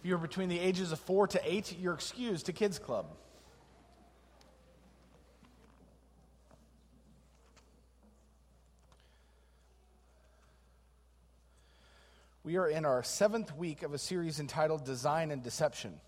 If 0.00 0.06
you're 0.06 0.16
between 0.16 0.48
the 0.48 0.58
ages 0.58 0.92
of 0.92 0.98
four 0.98 1.26
to 1.26 1.40
eight, 1.44 1.78
you're 1.78 1.92
excused 1.92 2.46
to 2.46 2.54
Kids 2.54 2.78
Club. 2.78 3.04
We 12.44 12.56
are 12.56 12.66
in 12.66 12.86
our 12.86 13.02
seventh 13.02 13.54
week 13.54 13.82
of 13.82 13.92
a 13.92 13.98
series 13.98 14.40
entitled 14.40 14.86
Design 14.86 15.30
and 15.30 15.42
Deception. 15.42 16.00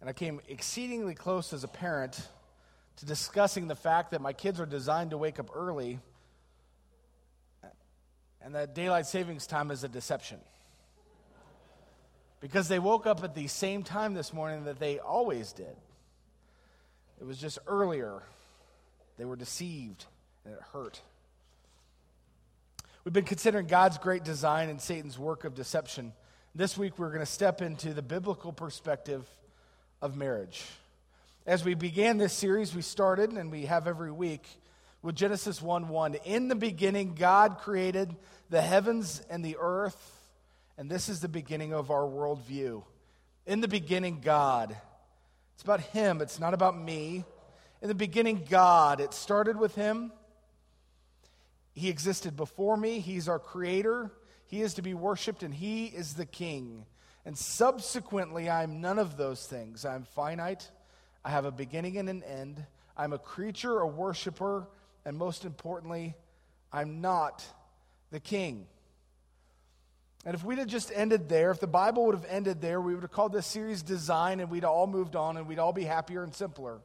And 0.00 0.08
I 0.08 0.14
came 0.14 0.40
exceedingly 0.48 1.14
close 1.14 1.52
as 1.52 1.62
a 1.62 1.68
parent 1.68 2.26
to 2.96 3.04
discussing 3.04 3.68
the 3.68 3.76
fact 3.76 4.12
that 4.12 4.22
my 4.22 4.32
kids 4.32 4.58
are 4.60 4.66
designed 4.66 5.10
to 5.10 5.18
wake 5.18 5.38
up 5.38 5.50
early 5.54 5.98
and 8.40 8.54
that 8.54 8.74
daylight 8.74 9.04
savings 9.04 9.46
time 9.46 9.70
is 9.70 9.84
a 9.84 9.88
deception. 9.88 10.38
Because 12.40 12.68
they 12.68 12.78
woke 12.78 13.06
up 13.06 13.22
at 13.22 13.34
the 13.34 13.46
same 13.46 13.82
time 13.82 14.14
this 14.14 14.32
morning 14.32 14.64
that 14.64 14.78
they 14.78 14.98
always 14.98 15.52
did. 15.52 15.76
It 17.20 17.26
was 17.26 17.38
just 17.38 17.58
earlier. 17.66 18.22
They 19.18 19.26
were 19.26 19.36
deceived 19.36 20.06
and 20.44 20.54
it 20.54 20.60
hurt. 20.72 21.00
We've 23.04 23.12
been 23.12 23.24
considering 23.24 23.66
God's 23.66 23.98
great 23.98 24.24
design 24.24 24.68
and 24.68 24.80
Satan's 24.80 25.18
work 25.18 25.44
of 25.44 25.54
deception. 25.54 26.12
This 26.54 26.76
week, 26.76 26.98
we're 26.98 27.08
going 27.08 27.20
to 27.20 27.26
step 27.26 27.62
into 27.62 27.94
the 27.94 28.02
biblical 28.02 28.52
perspective 28.52 29.24
of 30.02 30.16
marriage. 30.16 30.64
As 31.46 31.64
we 31.64 31.74
began 31.74 32.18
this 32.18 32.32
series, 32.32 32.74
we 32.74 32.82
started, 32.82 33.30
and 33.30 33.50
we 33.50 33.66
have 33.66 33.86
every 33.86 34.12
week, 34.12 34.46
with 35.02 35.14
Genesis 35.14 35.62
1 35.62 35.88
1. 35.88 36.14
In 36.24 36.48
the 36.48 36.54
beginning, 36.54 37.14
God 37.14 37.58
created 37.58 38.14
the 38.50 38.60
heavens 38.60 39.22
and 39.30 39.44
the 39.44 39.56
earth, 39.58 40.19
and 40.80 40.90
this 40.90 41.10
is 41.10 41.20
the 41.20 41.28
beginning 41.28 41.74
of 41.74 41.90
our 41.90 42.04
worldview. 42.04 42.82
In 43.44 43.60
the 43.60 43.68
beginning, 43.68 44.22
God. 44.22 44.74
It's 45.52 45.62
about 45.62 45.82
Him, 45.82 46.22
it's 46.22 46.40
not 46.40 46.54
about 46.54 46.74
me. 46.74 47.22
In 47.82 47.88
the 47.88 47.94
beginning, 47.94 48.46
God. 48.48 48.98
It 48.98 49.12
started 49.12 49.58
with 49.58 49.74
Him. 49.74 50.10
He 51.74 51.90
existed 51.90 52.34
before 52.34 52.78
me. 52.78 53.00
He's 53.00 53.28
our 53.28 53.38
creator. 53.38 54.10
He 54.46 54.62
is 54.62 54.72
to 54.74 54.82
be 54.82 54.94
worshiped, 54.94 55.42
and 55.42 55.52
He 55.52 55.84
is 55.84 56.14
the 56.14 56.24
King. 56.24 56.86
And 57.26 57.36
subsequently, 57.36 58.48
I'm 58.48 58.80
none 58.80 58.98
of 58.98 59.18
those 59.18 59.46
things. 59.46 59.84
I'm 59.84 60.04
finite. 60.04 60.66
I 61.22 61.28
have 61.28 61.44
a 61.44 61.52
beginning 61.52 61.98
and 61.98 62.08
an 62.08 62.22
end. 62.22 62.64
I'm 62.96 63.12
a 63.12 63.18
creature, 63.18 63.80
a 63.80 63.86
worshiper, 63.86 64.66
and 65.04 65.18
most 65.18 65.44
importantly, 65.44 66.14
I'm 66.72 67.02
not 67.02 67.44
the 68.10 68.20
king. 68.20 68.66
And 70.24 70.34
if 70.34 70.44
we'd 70.44 70.58
have 70.58 70.68
just 70.68 70.92
ended 70.94 71.28
there, 71.28 71.50
if 71.50 71.60
the 71.60 71.66
Bible 71.66 72.06
would 72.06 72.14
have 72.14 72.26
ended 72.28 72.60
there, 72.60 72.80
we 72.80 72.94
would 72.94 73.02
have 73.02 73.12
called 73.12 73.32
this 73.32 73.46
series 73.46 73.82
Design 73.82 74.40
and 74.40 74.50
we'd 74.50 74.64
all 74.64 74.86
moved 74.86 75.16
on 75.16 75.36
and 75.36 75.46
we'd 75.46 75.58
all 75.58 75.72
be 75.72 75.84
happier 75.84 76.22
and 76.22 76.34
simpler. 76.34 76.80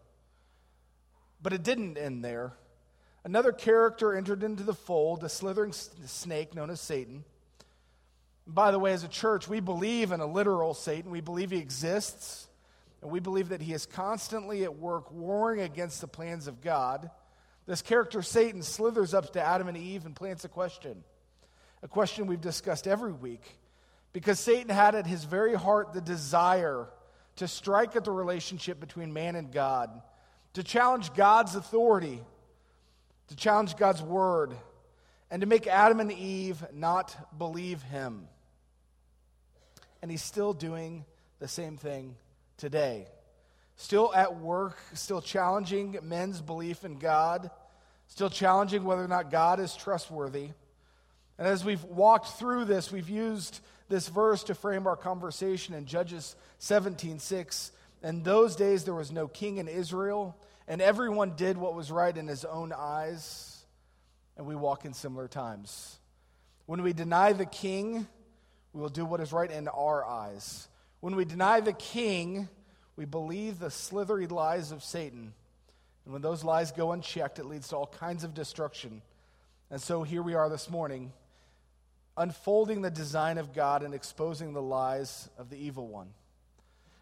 But 1.42 1.52
it 1.52 1.64
didn't 1.64 1.98
end 1.98 2.24
there. 2.24 2.54
Another 3.26 3.52
character 3.52 4.16
entered 4.16 4.44
into 4.44 4.64
the 4.64 4.74
fold, 4.74 5.24
a 5.24 5.30
slithering 5.30 5.74
snake 5.74 6.56
known 6.56 6.70
as 6.70 6.80
Satan. 6.80 7.26
By 8.48 8.72
the 8.72 8.80
way, 8.80 8.94
as 8.94 9.04
a 9.04 9.08
church, 9.08 9.48
we 9.48 9.60
believe 9.60 10.12
in 10.12 10.22
a 10.22 10.28
literal 10.28 10.76
Satan. 10.76 11.10
We 11.10 11.22
believe 11.22 11.50
he 11.50 11.58
exists, 11.58 12.48
and 13.02 13.10
we 13.10 13.20
believe 13.20 13.50
that 13.50 13.62
he 13.62 13.74
is 13.74 13.88
constantly 13.88 14.64
at 14.64 14.78
work 14.78 15.12
warring 15.12 15.62
against 15.62 16.02
the 16.02 16.08
plans 16.08 16.48
of 16.48 16.62
God. 16.62 17.10
This 17.66 17.82
character, 17.82 18.22
Satan, 18.22 18.62
slithers 18.62 19.16
up 19.16 19.34
to 19.34 19.42
Adam 19.42 19.68
and 19.68 19.76
Eve 19.76 20.06
and 20.06 20.16
plants 20.16 20.46
a 20.46 20.50
question, 20.50 21.04
a 21.86 21.88
question 21.88 22.26
we've 22.26 22.42
discussed 22.42 22.88
every 22.88 23.14
week, 23.14 23.44
because 24.12 24.40
Satan 24.40 24.70
had 24.70 24.96
at 24.96 25.06
his 25.08 25.24
very 25.24 25.54
heart 25.54 25.94
the 25.94 26.02
desire 26.02 26.90
to 27.38 27.48
strike 27.48 27.96
at 27.96 28.04
the 28.04 28.12
relationship 28.12 28.80
between 28.82 29.14
man 29.14 29.36
and 29.36 29.54
God, 29.54 30.02
to 30.56 30.64
challenge 30.64 31.14
God's 31.14 31.56
authority 31.56 32.20
to 33.28 33.36
challenge 33.36 33.76
God's 33.76 34.02
word, 34.02 34.54
and 35.32 35.42
to 35.42 35.48
make 35.48 35.68
Adam 35.68 36.00
and 36.00 36.12
Eve 36.12 36.64
not 36.74 37.38
believe 37.38 37.82
him. 37.84 38.28
And 40.02 40.12
he's 40.12 40.22
still 40.22 40.54
doing 40.54 41.06
the 41.40 41.48
same 41.48 41.78
thing 41.78 42.16
today. 42.58 43.08
Still 43.76 44.14
at 44.14 44.40
work, 44.40 44.78
still 44.94 45.22
challenging 45.22 45.98
men's 46.04 46.42
belief 46.42 46.86
in 46.86 47.00
God, 47.00 47.50
still 48.08 48.30
challenging 48.30 48.84
whether 48.84 49.04
or 49.04 49.08
not 49.08 49.32
God 49.32 49.60
is 49.60 49.76
trustworthy. 49.76 50.50
And 51.38 51.48
as 51.48 51.66
we've 51.66 51.84
walked 51.84 52.40
through 52.40 52.66
this, 52.66 52.92
we've 52.92 53.10
used 53.10 53.60
this 53.90 54.08
verse 54.08 54.44
to 54.46 54.56
frame 54.56 54.88
our 54.88 54.96
conversation 54.96 55.76
in 55.76 55.86
Judges 55.86 56.36
17 56.60 57.20
6. 57.20 57.72
In 58.04 58.24
those 58.24 58.56
days, 58.56 58.84
there 58.84 58.94
was 58.94 59.12
no 59.12 59.28
king 59.28 59.58
in 59.58 59.68
Israel 59.68 60.36
and 60.68 60.82
everyone 60.82 61.36
did 61.36 61.58
what 61.58 61.76
was 61.76 61.92
right 61.92 62.16
in 62.16 62.28
his 62.28 62.44
own 62.44 62.74
eyes, 62.76 63.64
and 64.36 64.48
we 64.48 64.56
walk 64.56 64.86
in 64.86 64.94
similar 64.94 65.28
times. 65.28 66.00
When 66.66 66.82
we 66.82 66.94
deny 66.94 67.34
the 67.34 67.46
king, 67.46 68.08
we 68.74 68.82
will 68.82 68.90
do 68.90 69.06
what 69.06 69.22
is 69.22 69.32
right 69.32 69.50
in 69.50 69.68
our 69.68 70.04
eyes. 70.04 70.68
When 71.02 71.16
we 71.16 71.24
deny 71.24 71.60
the 71.60 71.74
king, 71.74 72.50
we 72.96 73.06
believe 73.06 73.60
the 73.60 73.70
slithery 73.70 74.26
lies 74.26 74.72
of 74.72 74.84
Satan. 74.84 75.34
And 76.04 76.14
when 76.14 76.24
those 76.24 76.44
lies 76.44 76.72
go 76.72 76.92
unchecked, 76.92 77.38
it 77.38 77.46
leads 77.46 77.68
to 77.70 77.76
all 77.76 77.88
kinds 77.88 78.24
of 78.24 78.34
destruction. 78.34 79.04
And 79.70 79.80
so 79.80 80.02
here 80.02 80.24
we 80.24 80.34
are 80.34 80.50
this 80.50 80.70
morning, 80.70 81.14
unfolding 82.18 82.82
the 82.82 82.92
design 82.92 83.38
of 83.38 83.54
God 83.54 83.84
and 83.84 83.94
exposing 83.94 84.54
the 84.54 84.62
lies 84.62 85.30
of 85.38 85.50
the 85.50 85.58
evil 85.58 85.88
one. 85.88 86.10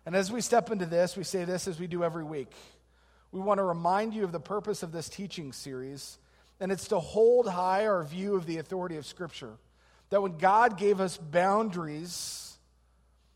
And 0.06 0.16
as 0.16 0.32
we 0.32 0.42
step 0.42 0.72
into 0.72 0.86
this, 0.86 1.16
we 1.16 1.24
say 1.24 1.46
this 1.46 1.68
as 1.68 1.80
we 1.80 1.88
do 1.88 2.04
every 2.04 2.24
week 2.24 2.52
we 3.34 3.42
want 3.42 3.58
to 3.58 3.64
remind 3.64 4.14
you 4.14 4.24
of 4.24 4.32
the 4.32 4.40
purpose 4.40 4.84
of 4.84 4.92
this 4.92 5.10
teaching 5.10 5.52
series, 5.54 6.20
and 6.60 6.72
it's 6.72 6.90
to 6.90 7.00
hold 7.00 7.50
high 7.50 7.88
our 7.88 8.04
view 8.04 8.36
of 8.36 8.46
the 8.46 8.60
authority 8.60 8.96
of 8.96 9.08
Scripture. 9.08 9.58
That 10.12 10.22
when 10.22 10.38
God 10.38 10.78
gave 10.78 11.02
us 11.02 11.18
boundaries, 11.18 12.56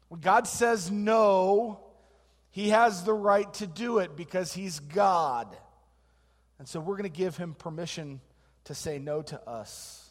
when 0.10 0.22
God 0.22 0.48
says 0.48 0.92
no, 0.92 1.80
He 2.52 2.70
has 2.70 3.04
the 3.04 3.14
right 3.14 3.52
to 3.56 3.66
do 3.66 3.98
it 3.98 4.16
because 4.16 4.54
He's 4.54 4.80
God. 4.80 5.58
And 6.60 6.68
so 6.68 6.80
we're 6.80 6.96
going 6.96 7.12
to 7.12 7.18
give 7.18 7.36
Him 7.36 7.56
permission 7.56 8.22
to 8.66 8.76
say 8.76 9.00
no 9.00 9.24
to 9.24 9.50
us. 9.50 10.07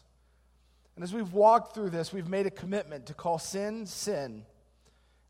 And 0.97 1.03
as 1.03 1.13
we've 1.13 1.31
walked 1.31 1.75
through 1.75 1.91
this, 1.91 2.11
we've 2.11 2.27
made 2.27 2.47
a 2.47 2.51
commitment 2.51 3.05
to 3.05 3.13
call 3.13 3.37
sin 3.37 3.85
sin. 3.85 4.43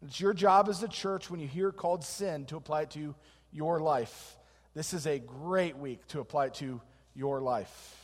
It's 0.01 0.17
your 0.17 0.33
job 0.33 0.69
as 0.69 0.81
a 0.81 0.88
church 0.88 1.29
when 1.29 1.41
you 1.41 1.47
hear 1.47 1.73
called 1.73 2.05
sin 2.05 2.45
to 2.45 2.55
apply 2.55 2.83
it 2.83 2.91
to 2.91 3.13
your 3.51 3.81
life. 3.81 4.38
This 4.75 4.94
is 4.94 5.05
a 5.05 5.19
great 5.19 5.75
week 5.75 6.07
to 6.07 6.22
apply 6.22 6.45
it 6.45 6.53
to 6.55 6.79
your 7.16 7.41
life. 7.41 7.97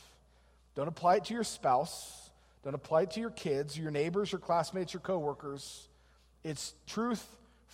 Don't 0.74 0.88
apply 0.88 1.16
it 1.16 1.24
to 1.24 1.34
your 1.34 1.42
spouse. 1.42 2.28
Don't 2.64 2.74
apply 2.74 3.04
it 3.04 3.12
to 3.12 3.20
your 3.20 3.30
kids, 3.30 3.78
your 3.78 3.90
neighbors, 3.90 4.30
your 4.30 4.40
classmates, 4.40 4.92
your 4.92 5.00
coworkers. 5.00 5.88
It's 6.42 6.74
truth 6.86 7.26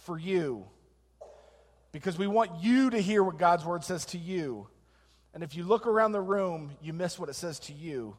for 0.05 0.17
you. 0.17 0.67
Because 1.91 2.17
we 2.17 2.29
want 2.29 2.63
you 2.63 2.91
to 2.91 3.01
hear 3.01 3.25
what 3.25 3.39
God's 3.39 3.65
word 3.65 3.83
says 3.83 4.05
to 4.07 4.19
you. 4.19 4.69
And 5.35 5.43
if 5.43 5.57
you 5.57 5.65
look 5.65 5.89
around 5.89 6.13
the 6.13 6.21
room, 6.21 6.71
you 6.81 6.93
miss 6.93 7.19
what 7.19 7.29
it 7.29 7.35
says 7.35 7.59
to 7.61 7.73
you 7.73 8.17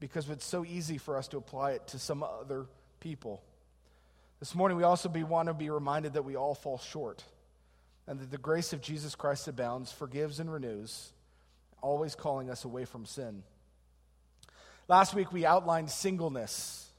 because 0.00 0.28
it's 0.28 0.44
so 0.44 0.64
easy 0.64 0.98
for 0.98 1.16
us 1.16 1.28
to 1.28 1.36
apply 1.36 1.72
it 1.72 1.86
to 1.88 1.98
some 1.98 2.22
other 2.22 2.66
people. 3.00 3.42
This 4.40 4.54
morning, 4.54 4.76
we 4.76 4.84
also 4.84 5.08
be, 5.08 5.22
want 5.22 5.48
to 5.48 5.54
be 5.54 5.70
reminded 5.70 6.14
that 6.14 6.24
we 6.24 6.36
all 6.36 6.54
fall 6.54 6.78
short 6.78 7.24
and 8.06 8.20
that 8.20 8.30
the 8.30 8.38
grace 8.38 8.72
of 8.72 8.80
Jesus 8.80 9.14
Christ 9.14 9.48
abounds, 9.48 9.92
forgives, 9.92 10.40
and 10.40 10.52
renews, 10.52 11.12
always 11.80 12.14
calling 12.14 12.50
us 12.50 12.64
away 12.64 12.84
from 12.84 13.06
sin. 13.06 13.42
Last 14.88 15.14
week, 15.14 15.32
we 15.32 15.46
outlined 15.46 15.90
singleness 15.90 16.90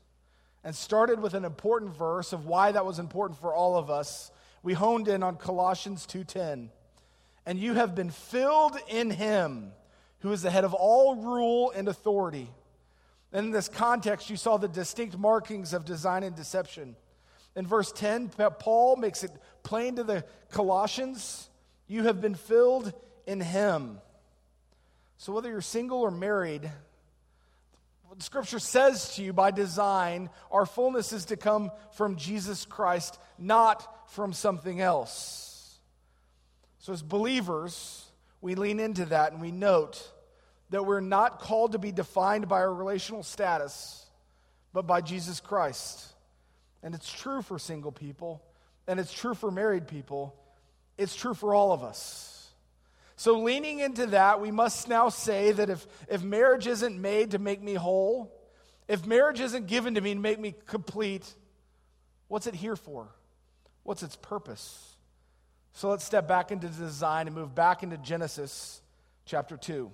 and 0.63 0.75
started 0.75 1.19
with 1.19 1.35
an 1.35 1.45
important 1.45 1.95
verse 1.95 2.33
of 2.33 2.47
why 2.47 2.71
that 2.71 2.85
was 2.85 2.97
important 2.97 3.39
for 3.39 3.53
all 3.53 3.77
of 3.77 3.91
us. 3.91 4.31
We 4.63 4.73
honed 4.73 5.07
in 5.07 5.21
on 5.21 5.37
Colossians 5.37 6.07
2:10. 6.07 6.71
And 7.45 7.59
you 7.59 7.75
have 7.75 7.93
been 7.93 8.09
filled 8.09 8.75
in 8.87 9.11
him 9.11 9.71
who 10.21 10.31
is 10.31 10.41
the 10.41 10.49
head 10.49 10.63
of 10.63 10.73
all 10.73 11.15
rule 11.15 11.71
and 11.75 11.87
authority. 11.87 12.49
In 13.35 13.51
this 13.51 13.67
context, 13.67 14.29
you 14.29 14.37
saw 14.37 14.55
the 14.55 14.69
distinct 14.69 15.17
markings 15.17 15.73
of 15.73 15.83
design 15.83 16.23
and 16.23 16.33
deception. 16.33 16.95
In 17.53 17.67
verse 17.67 17.91
10, 17.91 18.29
Paul 18.59 18.95
makes 18.95 19.25
it 19.25 19.31
plain 19.61 19.97
to 19.97 20.05
the 20.05 20.23
Colossians 20.51 21.49
you 21.85 22.03
have 22.03 22.21
been 22.21 22.35
filled 22.35 22.93
in 23.27 23.41
him. 23.41 23.99
So, 25.17 25.33
whether 25.33 25.49
you're 25.49 25.59
single 25.59 25.99
or 25.99 26.11
married, 26.11 26.71
what 28.07 28.23
Scripture 28.23 28.59
says 28.59 29.15
to 29.15 29.23
you 29.23 29.33
by 29.33 29.51
design, 29.51 30.29
our 30.49 30.65
fullness 30.65 31.11
is 31.11 31.25
to 31.25 31.35
come 31.35 31.71
from 31.91 32.15
Jesus 32.15 32.63
Christ, 32.63 33.19
not 33.37 34.09
from 34.11 34.31
something 34.31 34.79
else. 34.79 35.77
So, 36.79 36.93
as 36.93 37.03
believers, 37.03 38.05
we 38.39 38.55
lean 38.55 38.79
into 38.79 39.05
that 39.07 39.33
and 39.33 39.41
we 39.41 39.51
note 39.51 40.09
that 40.69 40.85
we're 40.85 40.99
not 40.99 41.39
called 41.39 41.73
to 41.73 41.79
be 41.79 41.91
defined 41.91 42.47
by 42.47 42.57
our 42.57 42.73
relational 42.73 43.23
status, 43.23 44.05
but 44.73 44.87
by 44.87 45.01
Jesus 45.01 45.39
Christ. 45.39 46.11
and 46.83 46.93
it's 46.93 47.11
true 47.11 47.41
for 47.41 47.57
single 47.57 47.91
people, 47.91 48.43
and 48.87 48.99
it's 48.99 49.11
true 49.11 49.33
for 49.33 49.49
married 49.49 49.87
people, 49.87 50.35
it's 50.97 51.15
true 51.15 51.33
for 51.33 51.55
all 51.55 51.71
of 51.71 51.83
us. 51.83 52.51
So, 53.15 53.39
leaning 53.39 53.79
into 53.79 54.07
that, 54.07 54.41
we 54.41 54.51
must 54.51 54.87
now 54.87 55.09
say 55.09 55.51
that 55.51 55.69
if, 55.69 55.87
if 56.09 56.21
marriage 56.21 56.67
isn't 56.67 57.01
made 57.01 57.31
to 57.31 57.39
make 57.39 57.61
me 57.61 57.73
whole, 57.73 58.31
if 58.87 59.05
marriage 59.05 59.39
isn't 59.39 59.67
given 59.67 59.95
to 59.95 60.01
me 60.01 60.13
to 60.13 60.19
make 60.19 60.39
me 60.39 60.53
complete, 60.67 61.33
what's 62.27 62.45
it 62.45 62.53
here 62.53 62.75
for? 62.75 63.07
What's 63.83 64.03
its 64.03 64.15
purpose? 64.17 64.95
So 65.73 65.89
let's 65.89 66.03
step 66.03 66.27
back 66.27 66.51
into 66.51 66.67
design 66.67 67.27
and 67.27 67.35
move 67.35 67.55
back 67.55 67.83
into 67.83 67.97
Genesis 67.97 68.81
chapter 69.25 69.57
2. 69.57 69.91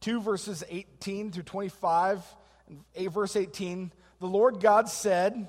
2 0.00 0.20
verses 0.20 0.64
18 0.68 1.32
through 1.32 1.42
25, 1.42 2.22
and 2.68 2.80
8 2.94 3.06
verse 3.08 3.36
18. 3.36 3.92
The 4.20 4.26
Lord 4.26 4.60
God 4.60 4.88
said, 4.88 5.48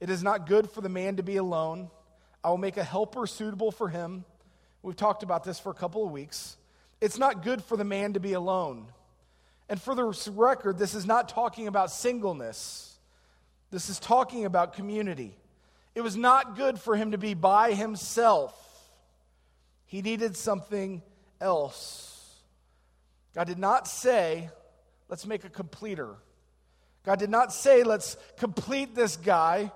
It 0.00 0.10
is 0.10 0.22
not 0.22 0.46
good 0.46 0.70
for 0.70 0.80
the 0.80 0.88
man 0.88 1.16
to 1.16 1.22
be 1.22 1.36
alone. 1.36 1.90
I 2.42 2.50
will 2.50 2.58
make 2.58 2.76
a 2.76 2.84
helper 2.84 3.26
suitable 3.26 3.70
for 3.70 3.88
him. 3.88 4.24
We've 4.82 4.96
talked 4.96 5.22
about 5.22 5.44
this 5.44 5.58
for 5.58 5.70
a 5.70 5.74
couple 5.74 6.04
of 6.04 6.10
weeks. 6.10 6.56
It's 7.00 7.18
not 7.18 7.42
good 7.42 7.62
for 7.62 7.76
the 7.76 7.84
man 7.84 8.14
to 8.14 8.20
be 8.20 8.32
alone. 8.32 8.86
And 9.68 9.80
for 9.80 9.94
the 9.94 10.04
record, 10.34 10.78
this 10.78 10.94
is 10.94 11.06
not 11.06 11.28
talking 11.28 11.66
about 11.66 11.90
singleness. 11.90 12.98
This 13.70 13.88
is 13.88 13.98
talking 14.00 14.44
about 14.44 14.74
community. 14.74 15.36
It 15.94 16.00
was 16.00 16.16
not 16.16 16.56
good 16.56 16.78
for 16.80 16.96
him 16.96 17.12
to 17.12 17.18
be 17.18 17.34
by 17.34 17.72
himself. 17.72 18.56
He 19.86 20.02
needed 20.02 20.36
something 20.36 21.02
else. 21.40 22.09
God 23.34 23.46
did 23.46 23.58
not 23.58 23.86
say, 23.86 24.50
let's 25.08 25.26
make 25.26 25.44
a 25.44 25.48
completer. 25.50 26.16
God 27.04 27.18
did 27.18 27.30
not 27.30 27.52
say, 27.52 27.82
let's 27.82 28.16
complete 28.36 28.94
this 28.94 29.16
guy. 29.16 29.72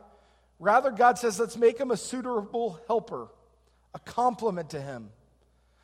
Rather, 0.58 0.90
God 0.90 1.18
says, 1.18 1.38
let's 1.38 1.56
make 1.56 1.78
him 1.78 1.90
a 1.90 1.96
suitable 1.96 2.80
helper, 2.86 3.28
a 3.94 3.98
complement 3.98 4.70
to 4.70 4.80
him. 4.80 5.10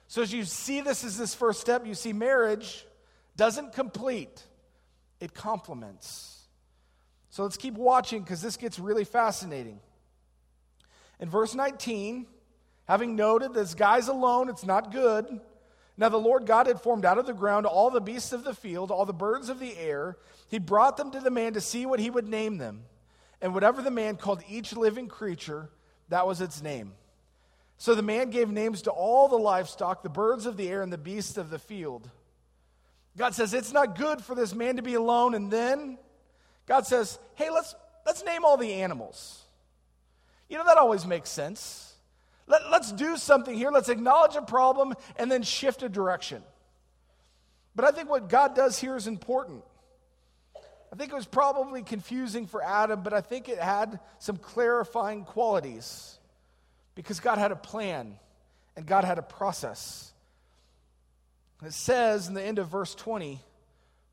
So, 0.08 0.22
as 0.22 0.32
you 0.32 0.44
see 0.44 0.80
this 0.80 1.04
as 1.04 1.16
this 1.16 1.34
first 1.34 1.60
step, 1.60 1.86
you 1.86 1.94
see 1.94 2.12
marriage 2.12 2.84
doesn't 3.36 3.72
complete, 3.72 4.42
it 5.20 5.34
complements. 5.34 6.40
So, 7.30 7.44
let's 7.44 7.56
keep 7.56 7.74
watching 7.74 8.22
because 8.22 8.42
this 8.42 8.56
gets 8.56 8.78
really 8.78 9.04
fascinating. 9.04 9.78
In 11.20 11.28
verse 11.28 11.54
19, 11.54 12.26
having 12.88 13.14
noted 13.14 13.54
this 13.54 13.74
guy's 13.74 14.08
alone, 14.08 14.48
it's 14.48 14.64
not 14.64 14.90
good. 14.90 15.40
Now 15.96 16.08
the 16.08 16.16
Lord 16.16 16.46
God 16.46 16.66
had 16.66 16.80
formed 16.80 17.04
out 17.04 17.18
of 17.18 17.26
the 17.26 17.34
ground 17.34 17.66
all 17.66 17.90
the 17.90 18.00
beasts 18.00 18.32
of 18.32 18.44
the 18.44 18.54
field, 18.54 18.90
all 18.90 19.04
the 19.04 19.12
birds 19.12 19.48
of 19.48 19.60
the 19.60 19.76
air. 19.76 20.16
He 20.48 20.58
brought 20.58 20.96
them 20.96 21.10
to 21.10 21.20
the 21.20 21.30
man 21.30 21.54
to 21.54 21.60
see 21.60 21.86
what 21.86 22.00
he 22.00 22.10
would 22.10 22.28
name 22.28 22.58
them. 22.58 22.84
And 23.42 23.54
whatever 23.54 23.82
the 23.82 23.90
man 23.90 24.16
called 24.16 24.42
each 24.48 24.74
living 24.74 25.08
creature, 25.08 25.70
that 26.08 26.26
was 26.26 26.40
its 26.40 26.62
name. 26.62 26.92
So 27.78 27.94
the 27.94 28.02
man 28.02 28.30
gave 28.30 28.50
names 28.50 28.82
to 28.82 28.90
all 28.90 29.28
the 29.28 29.38
livestock, 29.38 30.02
the 30.02 30.10
birds 30.10 30.44
of 30.44 30.58
the 30.58 30.68
air, 30.68 30.82
and 30.82 30.92
the 30.92 30.98
beasts 30.98 31.38
of 31.38 31.48
the 31.48 31.58
field. 31.58 32.10
God 33.16 33.34
says, 33.34 33.54
It's 33.54 33.72
not 33.72 33.96
good 33.96 34.22
for 34.22 34.34
this 34.34 34.54
man 34.54 34.76
to 34.76 34.82
be 34.82 34.94
alone. 34.94 35.34
And 35.34 35.50
then 35.50 35.98
God 36.66 36.86
says, 36.86 37.18
Hey, 37.36 37.50
let's, 37.50 37.74
let's 38.04 38.22
name 38.24 38.44
all 38.44 38.56
the 38.56 38.74
animals. 38.74 39.44
You 40.48 40.58
know, 40.58 40.64
that 40.64 40.76
always 40.76 41.06
makes 41.06 41.30
sense. 41.30 41.89
Let, 42.50 42.68
let's 42.68 42.90
do 42.90 43.16
something 43.16 43.54
here. 43.54 43.70
Let's 43.70 43.88
acknowledge 43.88 44.34
a 44.34 44.42
problem 44.42 44.94
and 45.16 45.30
then 45.30 45.44
shift 45.44 45.84
a 45.84 45.88
direction. 45.88 46.42
But 47.76 47.84
I 47.84 47.92
think 47.92 48.10
what 48.10 48.28
God 48.28 48.56
does 48.56 48.76
here 48.76 48.96
is 48.96 49.06
important. 49.06 49.62
I 50.92 50.96
think 50.96 51.12
it 51.12 51.14
was 51.14 51.26
probably 51.26 51.84
confusing 51.84 52.48
for 52.48 52.60
Adam, 52.60 53.04
but 53.04 53.12
I 53.12 53.20
think 53.20 53.48
it 53.48 53.58
had 53.58 54.00
some 54.18 54.36
clarifying 54.36 55.24
qualities 55.24 56.18
because 56.96 57.20
God 57.20 57.38
had 57.38 57.52
a 57.52 57.56
plan 57.56 58.18
and 58.76 58.84
God 58.84 59.04
had 59.04 59.18
a 59.18 59.22
process. 59.22 60.12
It 61.64 61.72
says 61.72 62.26
in 62.26 62.34
the 62.34 62.42
end 62.42 62.58
of 62.58 62.66
verse 62.66 62.96
20, 62.96 63.38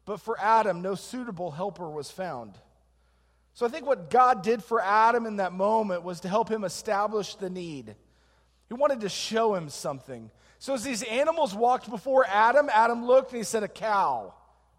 but 0.05 0.21
for 0.21 0.39
Adam, 0.39 0.83
no 0.83 0.93
suitable 0.93 1.49
helper 1.49 1.89
was 1.89 2.11
found. 2.11 2.53
So 3.55 3.65
I 3.65 3.69
think 3.69 3.87
what 3.87 4.11
God 4.11 4.43
did 4.43 4.63
for 4.63 4.79
Adam 4.79 5.25
in 5.25 5.37
that 5.37 5.53
moment 5.53 6.03
was 6.03 6.19
to 6.19 6.29
help 6.29 6.49
him 6.49 6.63
establish 6.63 7.33
the 7.33 7.49
need. 7.49 7.95
He 8.67 8.73
wanted 8.73 9.01
to 9.01 9.09
show 9.09 9.55
him 9.55 9.69
something. 9.69 10.29
So 10.59 10.73
as 10.73 10.83
these 10.83 11.03
animals 11.03 11.55
walked 11.55 11.89
before 11.89 12.25
Adam, 12.27 12.69
Adam 12.71 13.05
looked 13.05 13.31
and 13.31 13.37
he 13.37 13.43
said, 13.43 13.63
A 13.63 13.67
cow, 13.67 14.33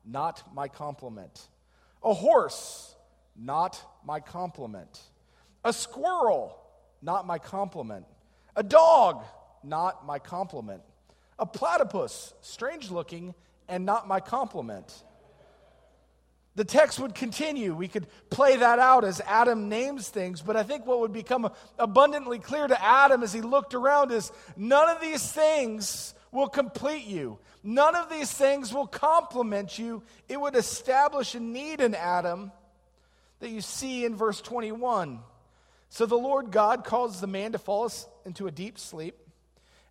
not 0.05 0.43
my 0.55 0.69
complement. 0.69 1.49
A 2.03 2.13
horse, 2.13 2.95
not 3.37 3.81
my 4.05 4.21
complement. 4.21 5.01
A 5.65 5.73
squirrel, 5.73 6.59
not 7.03 7.27
my 7.27 7.39
complement. 7.39 8.07
A 8.57 8.63
dog, 8.63 9.25
not 9.63 10.07
my 10.07 10.19
complement. 10.19 10.83
A 11.39 11.47
platypus, 11.47 12.35
strange 12.41 12.91
looking, 12.91 13.35
and 13.69 13.85
not 13.87 14.09
my 14.09 14.21
complement. 14.21 15.05
The 16.59 16.65
text 16.65 16.99
would 16.99 17.15
continue. 17.15 17.73
We 17.73 17.87
could 17.87 18.09
play 18.31 18.57
that 18.57 18.81
out 18.81 19.05
as 19.05 19.21
Adam 19.21 19.69
names 19.69 20.09
things, 20.09 20.43
but 20.43 20.57
I 20.57 20.65
think 20.65 20.87
what 20.87 20.99
would 20.99 21.13
become 21.13 21.49
abundantly 21.79 22.41
clear 22.41 22.67
to 22.67 22.85
Adam 22.85 23.23
as 23.23 23.33
he 23.33 23.43
looked 23.43 23.75
around 23.75 24.11
is 24.11 24.33
none 24.57 24.89
of 24.89 25.01
these 25.01 25.23
things 25.31 26.15
will 26.33 26.49
complete 26.49 27.07
you. 27.07 27.39
None 27.63 27.95
of 27.95 28.11
these 28.11 28.33
things 28.33 28.75
will 28.75 28.89
complement 28.89 29.79
you. 29.79 30.03
It 30.29 30.41
would 30.41 30.57
establish 30.57 31.37
a 31.37 31.39
need 31.39 31.81
in 31.81 31.95
Adam 31.95 32.51
that 33.39 33.51
you 33.51 33.61
see 33.61 34.05
in 34.05 34.17
verse 34.17 34.41
21. 34.41 35.21
So 35.91 36.07
the 36.07 36.19
Lord 36.19 36.51
God 36.51 36.83
caused 36.83 37.21
the 37.21 37.29
man 37.29 37.53
to 37.53 37.59
fall 37.59 37.89
into 38.25 38.49
a 38.49 38.51
deep 38.51 38.81
sleep, 38.81 39.15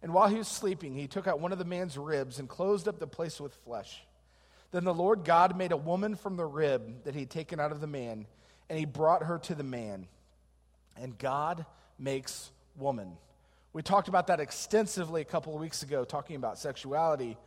and 0.04 0.14
while 0.14 0.28
he 0.28 0.36
was 0.36 0.50
sleeping, 0.50 0.96
he 0.96 1.08
took 1.08 1.28
out 1.28 1.40
one 1.40 1.54
of 1.54 1.60
the 1.60 1.64
man's 1.64 1.98
ribs 1.98 2.40
and 2.40 2.50
closed 2.50 2.90
up 2.90 3.00
the 3.00 3.08
place 3.08 3.40
with 3.40 3.56
flesh. 3.64 4.04
Then 4.72 4.84
the 4.84 4.94
Lord 4.94 5.24
God 5.24 5.58
made 5.58 5.72
a 5.72 5.78
woman 5.78 6.16
from 6.16 6.36
the 6.36 6.46
rib 6.46 7.04
that 7.06 7.14
he 7.14 7.22
had 7.22 7.30
taken 7.30 7.60
out 7.60 7.72
of 7.72 7.82
the 7.82 7.88
man, 7.88 8.26
and 8.70 8.78
he 8.78 8.86
brought 8.86 9.24
her 9.24 9.40
to 9.40 9.56
the 9.56 9.64
man. 9.64 10.08
And 10.98 11.18
God 11.18 11.66
makes 11.98 12.52
woman. 12.78 13.14
We 13.74 13.82
talked 13.82 14.08
about 14.08 14.28
that 14.28 14.40
extensively 14.40 15.22
a 15.22 15.26
couple 15.26 15.54
of 15.54 15.62
weeks 15.62 15.84
ago, 15.84 16.04
talking 16.04 16.36
about 16.36 16.58
sexuality. 16.58 17.38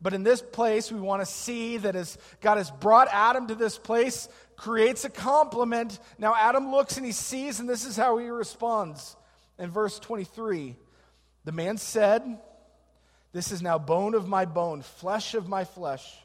But 0.00 0.14
in 0.14 0.22
this 0.22 0.42
place, 0.42 0.92
we 0.92 1.00
want 1.00 1.22
to 1.22 1.26
see 1.26 1.78
that 1.78 1.96
as 1.96 2.18
God 2.40 2.58
has 2.58 2.70
brought 2.70 3.08
Adam 3.10 3.48
to 3.48 3.54
this 3.54 3.78
place, 3.78 4.28
creates 4.56 5.04
a 5.04 5.10
complement. 5.10 5.98
Now, 6.18 6.34
Adam 6.34 6.70
looks 6.70 6.96
and 6.96 7.06
he 7.06 7.12
sees, 7.12 7.60
and 7.60 7.68
this 7.68 7.84
is 7.84 7.96
how 7.96 8.18
he 8.18 8.28
responds. 8.28 9.16
In 9.58 9.70
verse 9.70 9.98
23, 9.98 10.76
the 11.44 11.52
man 11.52 11.78
said, 11.78 12.38
This 13.32 13.50
is 13.50 13.60
now 13.60 13.78
bone 13.78 14.14
of 14.14 14.28
my 14.28 14.44
bone, 14.44 14.82
flesh 14.82 15.34
of 15.34 15.48
my 15.48 15.64
flesh. 15.64 16.16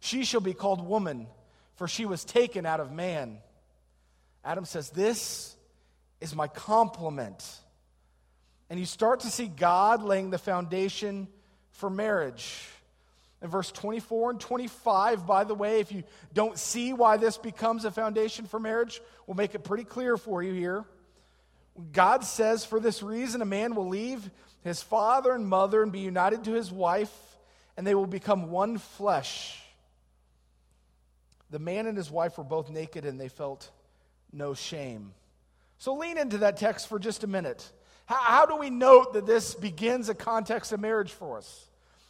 She 0.00 0.24
shall 0.24 0.40
be 0.40 0.54
called 0.54 0.86
woman, 0.86 1.26
for 1.76 1.86
she 1.86 2.06
was 2.06 2.24
taken 2.24 2.66
out 2.66 2.80
of 2.80 2.90
man. 2.90 3.38
Adam 4.44 4.64
says, 4.64 4.90
This 4.90 5.54
is 6.20 6.34
my 6.34 6.48
complement. 6.48 7.44
And 8.68 8.78
you 8.78 8.86
start 8.86 9.20
to 9.20 9.28
see 9.28 9.46
God 9.46 10.02
laying 10.02 10.30
the 10.30 10.38
foundation 10.38 11.28
for 11.72 11.90
marriage. 11.90 12.66
In 13.42 13.48
verse 13.48 13.72
24 13.72 14.32
and 14.32 14.40
25, 14.40 15.26
by 15.26 15.44
the 15.44 15.54
way, 15.54 15.80
if 15.80 15.92
you 15.92 16.04
don't 16.34 16.58
see 16.58 16.92
why 16.92 17.16
this 17.16 17.38
becomes 17.38 17.84
a 17.84 17.90
foundation 17.90 18.44
for 18.44 18.60
marriage, 18.60 19.00
we'll 19.26 19.36
make 19.36 19.54
it 19.54 19.64
pretty 19.64 19.84
clear 19.84 20.16
for 20.16 20.42
you 20.42 20.52
here. 20.52 20.84
God 21.92 22.24
says, 22.24 22.64
For 22.64 22.80
this 22.80 23.02
reason, 23.02 23.42
a 23.42 23.46
man 23.46 23.74
will 23.74 23.88
leave 23.88 24.30
his 24.62 24.82
father 24.82 25.32
and 25.32 25.46
mother 25.48 25.82
and 25.82 25.90
be 25.90 26.00
united 26.00 26.44
to 26.44 26.52
his 26.52 26.70
wife, 26.70 27.12
and 27.76 27.86
they 27.86 27.94
will 27.94 28.06
become 28.06 28.50
one 28.50 28.78
flesh. 28.78 29.59
The 31.50 31.58
man 31.58 31.86
and 31.86 31.96
his 31.96 32.10
wife 32.10 32.38
were 32.38 32.44
both 32.44 32.70
naked 32.70 33.04
and 33.04 33.20
they 33.20 33.28
felt 33.28 33.70
no 34.32 34.54
shame. 34.54 35.12
So 35.78 35.94
lean 35.94 36.18
into 36.18 36.38
that 36.38 36.56
text 36.56 36.88
for 36.88 36.98
just 36.98 37.24
a 37.24 37.26
minute. 37.26 37.70
How, 38.06 38.16
how, 38.16 38.46
do 38.46 38.56
we 38.56 38.70
note 38.70 39.14
that 39.14 39.26
this 39.26 39.54
begins 39.54 40.08
a 40.08 40.14
context 40.14 40.72
of 40.72 40.80
marriage 40.80 41.12
for 41.12 41.38
us? 41.38 41.68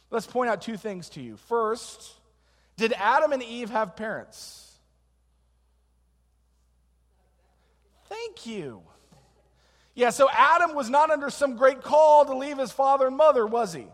Let's 0.09 0.27
point 0.27 0.49
out 0.49 0.61
two 0.61 0.77
things 0.77 1.09
to 1.09 1.21
you. 1.21 1.37
First, 1.37 2.11
did 2.75 2.93
Adam 2.93 3.31
and 3.31 3.41
Eve 3.41 3.69
have 3.69 3.95
parents? 3.95 4.71
Thank 8.09 8.45
you. 8.45 8.81
Yeah, 9.93 10.09
so 10.09 10.29
Adam 10.31 10.75
was 10.75 10.89
not 10.89 11.11
under 11.11 11.29
some 11.29 11.55
great 11.55 11.81
call 11.81 12.25
to 12.25 12.35
leave 12.35 12.57
his 12.57 12.71
father 12.71 13.07
and 13.07 13.15
mother, 13.15 13.45
was 13.45 13.73
he? 13.73 13.87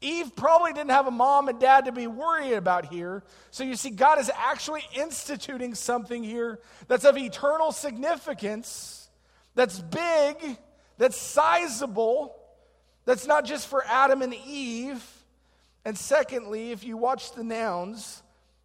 Eve 0.00 0.36
probably 0.36 0.72
didn't 0.72 0.90
have 0.90 1.08
a 1.08 1.10
mom 1.10 1.48
and 1.48 1.58
dad 1.58 1.86
to 1.86 1.92
be 1.92 2.06
worried 2.06 2.52
about 2.52 2.86
here. 2.86 3.24
So 3.50 3.64
you 3.64 3.74
see, 3.74 3.90
God 3.90 4.20
is 4.20 4.30
actually 4.36 4.82
instituting 4.94 5.74
something 5.74 6.22
here 6.22 6.60
that's 6.86 7.04
of 7.04 7.18
eternal 7.18 7.72
significance, 7.72 9.08
that's 9.54 9.80
big, 9.80 10.58
that's 10.98 11.16
sizable, 11.16 12.36
that's 13.04 13.26
not 13.26 13.44
just 13.44 13.66
for 13.66 13.84
Adam 13.86 14.22
and 14.22 14.34
Eve. 14.46 15.04
And 15.84 15.98
secondly, 15.98 16.70
if 16.70 16.84
you 16.84 16.96
watch 16.96 17.32
the 17.32 17.42
nouns, 17.42 18.22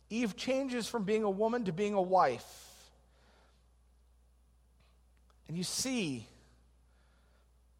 Eve 0.10 0.36
changes 0.36 0.88
from 0.88 1.04
being 1.04 1.24
a 1.24 1.30
woman 1.30 1.66
to 1.66 1.72
being 1.72 1.96
a 1.96 2.02
wife. 2.02 2.60
And 5.48 5.58
you 5.58 5.64
see 5.64 6.28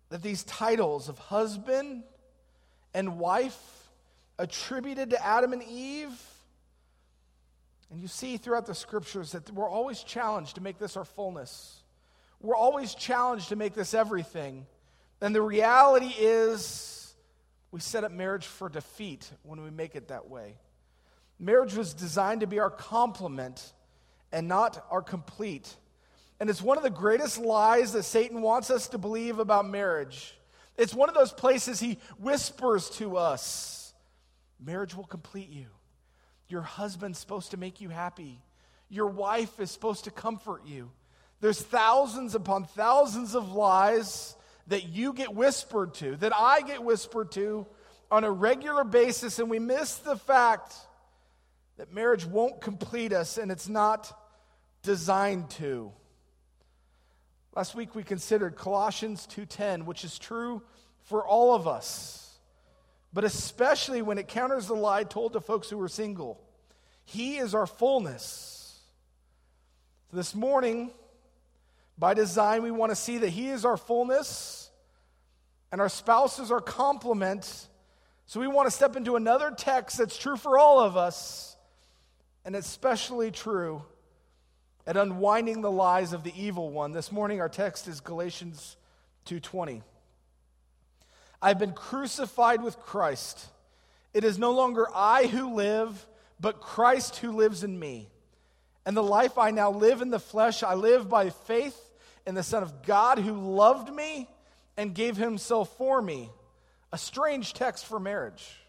that 0.10 0.24
these 0.24 0.44
titles 0.44 1.10
of 1.10 1.18
husband 1.20 2.04
and 2.94 3.20
wife 3.20 3.90
attributed 4.38 5.12
to 5.12 5.26
Adam 5.26 5.54
and 5.54 5.64
Eve, 5.64 6.20
and 7.92 8.02
you 8.02 8.08
see 8.08 8.38
throughout 8.38 8.66
the 8.66 8.76
scriptures 8.76 9.34
that 9.34 9.52
we're 9.52 9.70
always 9.70 10.04
challenged 10.04 10.56
to 10.56 10.62
make 10.62 10.80
this 10.80 10.98
our 10.98 11.06
fullness. 11.06 11.84
We're 12.40 12.56
always 12.56 12.96
challenged 12.96 13.50
to 13.50 13.56
make 13.56 13.74
this 13.76 13.94
everything. 13.94 14.66
And 15.22 15.34
the 15.34 15.42
reality 15.42 16.14
is, 16.18 17.16
we 17.72 17.80
set 17.80 18.04
up 18.04 18.12
marriage 18.12 18.46
for 18.46 18.68
defeat 18.68 19.32
when 19.44 19.64
we 19.64 19.70
make 19.70 19.96
it 19.96 20.10
that 20.10 20.30
way. 20.30 20.58
Marriage 21.40 21.76
was 21.76 21.94
designed 21.94 22.42
to 22.42 22.48
be 22.48 22.60
our 22.60 22.70
complement 22.70 23.74
and 24.32 24.48
not 24.48 24.86
our 24.92 25.02
complete. 25.02 25.76
And 26.40 26.50
it's 26.50 26.62
one 26.62 26.78
of 26.78 26.84
the 26.84 26.90
greatest 26.90 27.38
lies 27.38 27.94
that 27.94 28.04
Satan 28.04 28.42
wants 28.42 28.70
us 28.70 28.90
to 28.90 28.98
believe 28.98 29.40
about 29.40 29.68
marriage. 29.68 30.36
It's 30.78 30.94
one 30.94 31.10
of 31.10 31.16
those 31.16 31.32
places 31.32 31.80
he 31.80 32.00
whispers 32.18 32.90
to 32.92 33.18
us 33.18 33.94
marriage 34.60 34.96
will 34.96 35.06
complete 35.06 35.50
you. 35.50 35.66
Your 36.48 36.62
husband's 36.62 37.20
supposed 37.20 37.52
to 37.52 37.58
make 37.58 37.82
you 37.82 37.90
happy. 37.90 38.42
Your 38.90 39.08
wife 39.08 39.60
is 39.60 39.72
supposed 39.72 40.06
to 40.06 40.12
comfort 40.12 40.66
you. 40.66 40.92
There's 41.42 41.62
thousands 41.62 42.36
upon 42.36 42.66
thousands 42.66 43.36
of 43.36 43.52
lies 43.52 44.36
that 44.68 44.88
you 44.88 45.14
get 45.14 45.34
whispered 45.34 45.94
to, 45.96 46.16
that 46.18 46.32
I 46.36 46.62
get 46.62 46.84
whispered 46.84 47.32
to 47.34 47.68
on 48.10 48.24
a 48.24 48.32
regular 48.32 48.84
basis, 48.84 49.40
and 49.40 49.50
we 49.50 49.60
miss 49.60 49.96
the 49.96 50.16
fact 50.16 50.74
that 51.78 51.92
marriage 51.94 52.26
won't 52.26 52.62
complete 52.62 53.12
us 53.12 53.38
and 53.38 53.52
it's 53.52 53.68
not 53.68 54.18
designed 54.84 55.50
to. 55.52 55.92
Last 57.56 57.76
week 57.76 57.94
we 57.94 58.04
considered 58.04 58.56
Colossians 58.56 59.28
2:10, 59.28 59.86
which 59.86 60.04
is 60.04 60.18
true 60.18 60.64
for 61.04 61.26
all 61.26 61.54
of 61.54 61.68
us, 61.68 62.40
but 63.14 63.24
especially 63.24 64.02
when 64.02 64.18
it 64.18 64.28
counters 64.28 64.68
the 64.68 64.76
lie 64.76 65.04
told 65.04 65.34
to 65.34 65.42
folks 65.42 65.70
who 65.70 65.80
are 65.82 65.88
single. 65.88 66.42
He 67.06 67.38
is 67.38 67.54
our 67.54 67.68
fullness. 67.68 68.82
So 70.10 70.18
this 70.18 70.34
morning, 70.34 70.92
by 71.96 72.16
design, 72.16 72.64
we 72.64 72.72
want 72.72 72.92
to 72.92 72.96
see 72.96 73.20
that 73.20 73.30
He 73.30 73.50
is 73.50 73.66
our 73.66 73.78
fullness 73.78 74.72
and 75.72 75.80
our 75.80 75.90
spouse 75.90 76.40
is 76.40 76.50
our 76.50 76.62
complement. 76.62 77.68
So 78.26 78.40
we 78.40 78.48
want 78.48 78.66
to 78.66 78.72
step 78.72 78.96
into 78.96 79.16
another 79.16 79.52
text 79.52 80.00
that's 80.00 80.18
true 80.18 80.38
for 80.38 80.58
all 80.58 80.80
of 80.80 80.98
us, 80.98 81.56
and 82.46 82.56
especially 82.56 83.30
true 83.30 83.84
at 84.86 84.98
unwinding 84.98 85.62
the 85.62 85.72
lies 85.72 86.14
of 86.14 86.24
the 86.24 86.34
evil 86.42 86.70
one. 86.70 86.92
This 86.92 87.12
morning 87.12 87.40
our 87.40 87.50
text 87.50 87.88
is 87.88 88.02
Galatians 88.02 88.76
2:20. 89.26 89.84
I've 91.42 91.60
been 91.60 91.74
crucified 91.74 92.62
with 92.62 92.80
Christ. 92.80 93.48
It 94.14 94.24
is 94.24 94.38
no 94.38 94.52
longer 94.52 94.88
I 94.94 95.28
who 95.28 95.54
live, 95.54 96.08
but 96.40 96.62
Christ 96.62 97.18
who 97.18 97.32
lives 97.32 97.64
in 97.64 97.78
me. 97.78 98.10
And 98.86 98.96
the 98.96 99.04
life 99.04 99.38
I 99.38 99.52
now 99.52 99.72
live 99.72 100.02
in 100.02 100.10
the 100.10 100.20
flesh, 100.20 100.62
I 100.64 100.74
live 100.74 101.10
by 101.10 101.30
faith 101.30 101.80
in 102.26 102.36
the 102.36 102.44
Son 102.44 102.64
of 102.64 102.84
God 102.84 103.18
who 103.18 103.34
loved 103.34 103.94
me 103.94 104.30
and 104.76 104.94
gave 104.94 105.18
himself 105.18 105.76
for 105.78 106.02
me. 106.02 106.30
A 106.92 106.98
strange 106.98 107.54
text 107.54 107.86
for 107.86 108.00
marriage. 108.00 108.60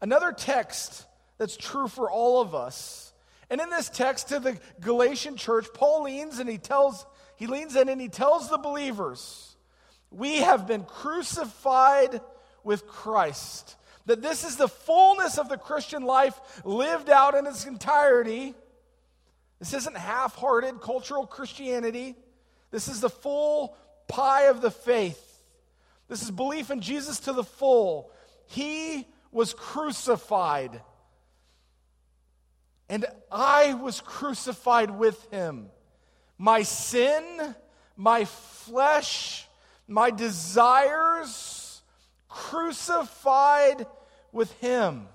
Another 0.00 0.32
text 0.32 1.06
that's 1.38 1.56
true 1.56 1.88
for 1.88 2.10
all 2.10 2.40
of 2.40 2.54
us 2.54 3.09
and 3.50 3.60
in 3.60 3.68
this 3.68 3.90
text 3.90 4.28
to 4.28 4.38
the 4.38 4.58
Galatian 4.80 5.36
church, 5.36 5.66
Paul 5.74 6.04
leans 6.04 6.38
and 6.38 6.48
he 6.48 6.56
tells, 6.56 7.04
he 7.36 7.48
leans 7.48 7.74
in 7.74 7.88
and 7.88 8.00
he 8.00 8.08
tells 8.08 8.48
the 8.48 8.58
believers, 8.58 9.56
we 10.10 10.36
have 10.36 10.66
been 10.66 10.84
crucified 10.84 12.20
with 12.62 12.86
Christ. 12.86 13.76
That 14.06 14.22
this 14.22 14.44
is 14.44 14.56
the 14.56 14.68
fullness 14.68 15.36
of 15.36 15.48
the 15.48 15.58
Christian 15.58 16.04
life 16.04 16.38
lived 16.64 17.10
out 17.10 17.34
in 17.34 17.46
its 17.46 17.66
entirety. 17.66 18.54
This 19.58 19.74
isn't 19.74 19.96
half 19.96 20.36
hearted 20.36 20.80
cultural 20.80 21.26
Christianity. 21.26 22.14
This 22.70 22.88
is 22.88 23.00
the 23.00 23.10
full 23.10 23.76
pie 24.08 24.44
of 24.44 24.60
the 24.62 24.70
faith. 24.70 25.26
This 26.08 26.22
is 26.22 26.30
belief 26.30 26.70
in 26.70 26.80
Jesus 26.80 27.20
to 27.20 27.32
the 27.32 27.44
full. 27.44 28.10
He 28.46 29.06
was 29.32 29.54
crucified 29.54 30.80
and 32.90 33.06
I 33.30 33.74
was 33.74 34.00
crucified 34.00 34.90
with 34.90 35.30
him. 35.30 35.70
My 36.36 36.62
sin, 36.64 37.54
my 37.96 38.24
flesh, 38.24 39.46
my 39.86 40.10
desires, 40.10 41.82
crucified 42.28 43.86
with 44.32 44.52
him. 44.54 45.06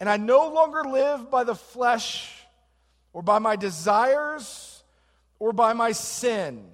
And 0.00 0.08
I 0.10 0.16
no 0.16 0.48
longer 0.48 0.82
live 0.82 1.30
by 1.30 1.44
the 1.44 1.54
flesh 1.54 2.34
or 3.12 3.22
by 3.22 3.38
my 3.38 3.54
desires 3.54 4.82
or 5.38 5.52
by 5.52 5.72
my 5.72 5.92
sin. 5.92 6.64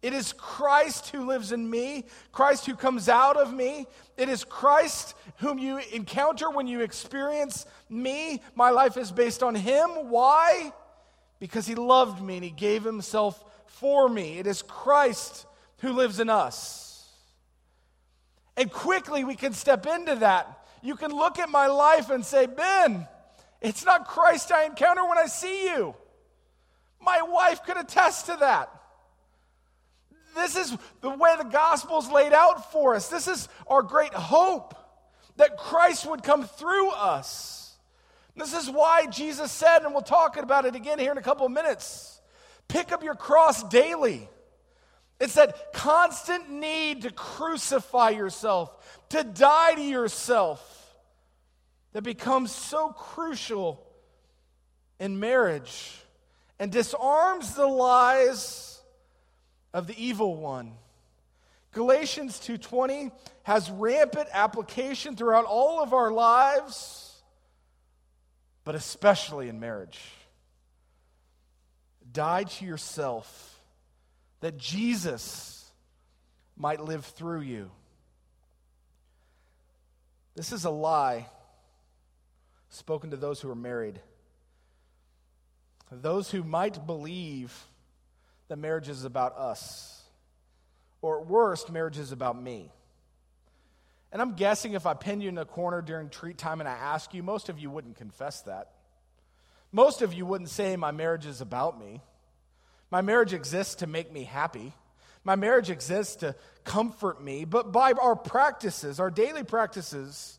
It 0.00 0.12
is 0.12 0.32
Christ 0.32 1.08
who 1.08 1.26
lives 1.26 1.50
in 1.50 1.68
me, 1.68 2.04
Christ 2.30 2.66
who 2.66 2.76
comes 2.76 3.08
out 3.08 3.36
of 3.36 3.52
me. 3.52 3.86
It 4.16 4.28
is 4.28 4.44
Christ 4.44 5.14
whom 5.38 5.58
you 5.58 5.78
encounter 5.92 6.50
when 6.50 6.68
you 6.68 6.80
experience 6.80 7.66
me. 7.88 8.40
My 8.54 8.70
life 8.70 8.96
is 8.96 9.10
based 9.10 9.42
on 9.42 9.56
Him. 9.56 9.88
Why? 10.10 10.72
Because 11.40 11.66
He 11.66 11.74
loved 11.74 12.22
me 12.22 12.36
and 12.36 12.44
He 12.44 12.50
gave 12.50 12.84
Himself 12.84 13.44
for 13.66 14.08
me. 14.08 14.38
It 14.38 14.46
is 14.46 14.62
Christ 14.62 15.46
who 15.78 15.92
lives 15.92 16.20
in 16.20 16.30
us. 16.30 17.08
And 18.56 18.70
quickly 18.70 19.24
we 19.24 19.34
can 19.34 19.52
step 19.52 19.86
into 19.86 20.16
that. 20.16 20.64
You 20.80 20.94
can 20.94 21.10
look 21.10 21.40
at 21.40 21.48
my 21.48 21.66
life 21.66 22.10
and 22.10 22.24
say, 22.24 22.46
Ben, 22.46 23.06
it's 23.60 23.84
not 23.84 24.06
Christ 24.06 24.52
I 24.52 24.64
encounter 24.64 25.04
when 25.04 25.18
I 25.18 25.26
see 25.26 25.64
you. 25.64 25.94
My 27.00 27.20
wife 27.22 27.64
could 27.64 27.76
attest 27.76 28.26
to 28.26 28.36
that. 28.40 28.77
This 30.34 30.56
is 30.56 30.76
the 31.00 31.10
way 31.10 31.34
the 31.36 31.44
gospel 31.44 31.98
is 31.98 32.10
laid 32.10 32.32
out 32.32 32.72
for 32.72 32.94
us. 32.94 33.08
This 33.08 33.28
is 33.28 33.48
our 33.66 33.82
great 33.82 34.14
hope 34.14 34.74
that 35.36 35.56
Christ 35.56 36.08
would 36.08 36.22
come 36.22 36.44
through 36.44 36.90
us. 36.90 37.76
This 38.36 38.54
is 38.54 38.70
why 38.70 39.06
Jesus 39.06 39.50
said, 39.50 39.82
and 39.82 39.92
we'll 39.92 40.02
talk 40.02 40.36
about 40.36 40.64
it 40.64 40.76
again 40.76 40.98
here 40.98 41.10
in 41.10 41.18
a 41.18 41.22
couple 41.22 41.46
of 41.46 41.52
minutes 41.52 42.18
pick 42.68 42.92
up 42.92 43.02
your 43.02 43.14
cross 43.14 43.62
daily. 43.64 44.28
It's 45.18 45.34
that 45.34 45.72
constant 45.72 46.50
need 46.50 47.02
to 47.02 47.10
crucify 47.10 48.10
yourself, 48.10 48.70
to 49.08 49.24
die 49.24 49.74
to 49.74 49.82
yourself, 49.82 50.74
that 51.92 52.02
becomes 52.02 52.52
so 52.52 52.90
crucial 52.90 53.84
in 55.00 55.18
marriage 55.18 55.96
and 56.58 56.70
disarms 56.70 57.54
the 57.54 57.66
lies 57.66 58.77
of 59.78 59.86
the 59.86 60.04
evil 60.04 60.34
one. 60.34 60.76
Galatians 61.70 62.40
2:20 62.40 63.12
has 63.44 63.70
rampant 63.70 64.28
application 64.32 65.14
throughout 65.16 65.44
all 65.44 65.80
of 65.80 65.94
our 65.94 66.10
lives, 66.10 67.22
but 68.64 68.74
especially 68.74 69.48
in 69.48 69.60
marriage. 69.60 70.00
Die 72.10 72.42
to 72.42 72.64
yourself 72.64 73.62
that 74.40 74.58
Jesus 74.58 75.72
might 76.56 76.80
live 76.80 77.06
through 77.06 77.42
you. 77.42 77.70
This 80.34 80.52
is 80.52 80.64
a 80.64 80.70
lie 80.70 81.28
spoken 82.68 83.12
to 83.12 83.16
those 83.16 83.40
who 83.40 83.50
are 83.50 83.54
married. 83.54 84.00
Those 85.90 86.32
who 86.32 86.42
might 86.42 86.84
believe 86.84 87.67
that 88.48 88.56
marriage 88.56 88.88
is 88.88 89.04
about 89.04 89.36
us. 89.36 90.02
Or 91.00 91.20
at 91.20 91.26
worst, 91.26 91.70
marriage 91.70 91.98
is 91.98 92.12
about 92.12 92.40
me. 92.40 92.72
And 94.10 94.22
I'm 94.22 94.34
guessing 94.34 94.72
if 94.72 94.86
I 94.86 94.94
pin 94.94 95.20
you 95.20 95.28
in 95.28 95.38
a 95.38 95.44
corner 95.44 95.82
during 95.82 96.08
treat 96.08 96.38
time 96.38 96.60
and 96.60 96.68
I 96.68 96.72
ask 96.72 97.12
you, 97.12 97.22
most 97.22 97.48
of 97.48 97.58
you 97.58 97.70
wouldn't 97.70 97.96
confess 97.96 98.40
that. 98.42 98.70
Most 99.70 100.00
of 100.00 100.14
you 100.14 100.24
wouldn't 100.24 100.48
say, 100.48 100.76
My 100.76 100.90
marriage 100.90 101.26
is 101.26 101.40
about 101.40 101.78
me. 101.78 102.00
My 102.90 103.02
marriage 103.02 103.34
exists 103.34 103.76
to 103.76 103.86
make 103.86 104.10
me 104.10 104.24
happy. 104.24 104.72
My 105.24 105.36
marriage 105.36 105.68
exists 105.68 106.16
to 106.16 106.34
comfort 106.64 107.22
me. 107.22 107.44
But 107.44 107.70
by 107.70 107.92
our 107.92 108.16
practices, 108.16 108.98
our 108.98 109.10
daily 109.10 109.44
practices, 109.44 110.38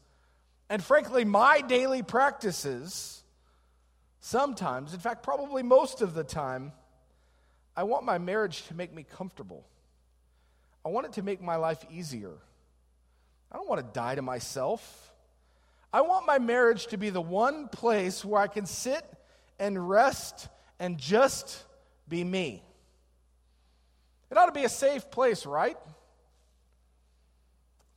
and 0.67 0.83
frankly, 0.83 1.25
my 1.25 1.61
daily 1.61 2.01
practices, 2.01 3.23
sometimes, 4.19 4.95
in 4.95 4.99
fact, 4.99 5.21
probably 5.21 5.61
most 5.61 6.01
of 6.01 6.15
the 6.15 6.23
time, 6.23 6.71
I 7.75 7.83
want 7.83 8.05
my 8.05 8.17
marriage 8.17 8.67
to 8.67 8.73
make 8.73 8.93
me 8.93 9.03
comfortable. 9.03 9.65
I 10.85 10.89
want 10.89 11.05
it 11.07 11.13
to 11.13 11.21
make 11.21 11.41
my 11.41 11.55
life 11.55 11.85
easier. 11.91 12.33
I 13.51 13.57
don't 13.57 13.69
want 13.69 13.81
to 13.85 13.93
die 13.93 14.15
to 14.15 14.21
myself. 14.21 15.13
I 15.91 16.01
want 16.01 16.25
my 16.25 16.39
marriage 16.39 16.87
to 16.87 16.97
be 16.97 17.09
the 17.09 17.21
one 17.21 17.67
place 17.67 18.23
where 18.23 18.41
I 18.41 18.47
can 18.47 18.65
sit 18.65 19.03
and 19.57 19.89
rest 19.89 20.47
and 20.79 20.97
just 20.97 21.63
be 22.07 22.23
me. 22.23 22.63
It 24.29 24.37
ought 24.37 24.45
to 24.45 24.51
be 24.51 24.65
a 24.65 24.69
safe 24.69 25.09
place, 25.09 25.45
right? 25.45 25.77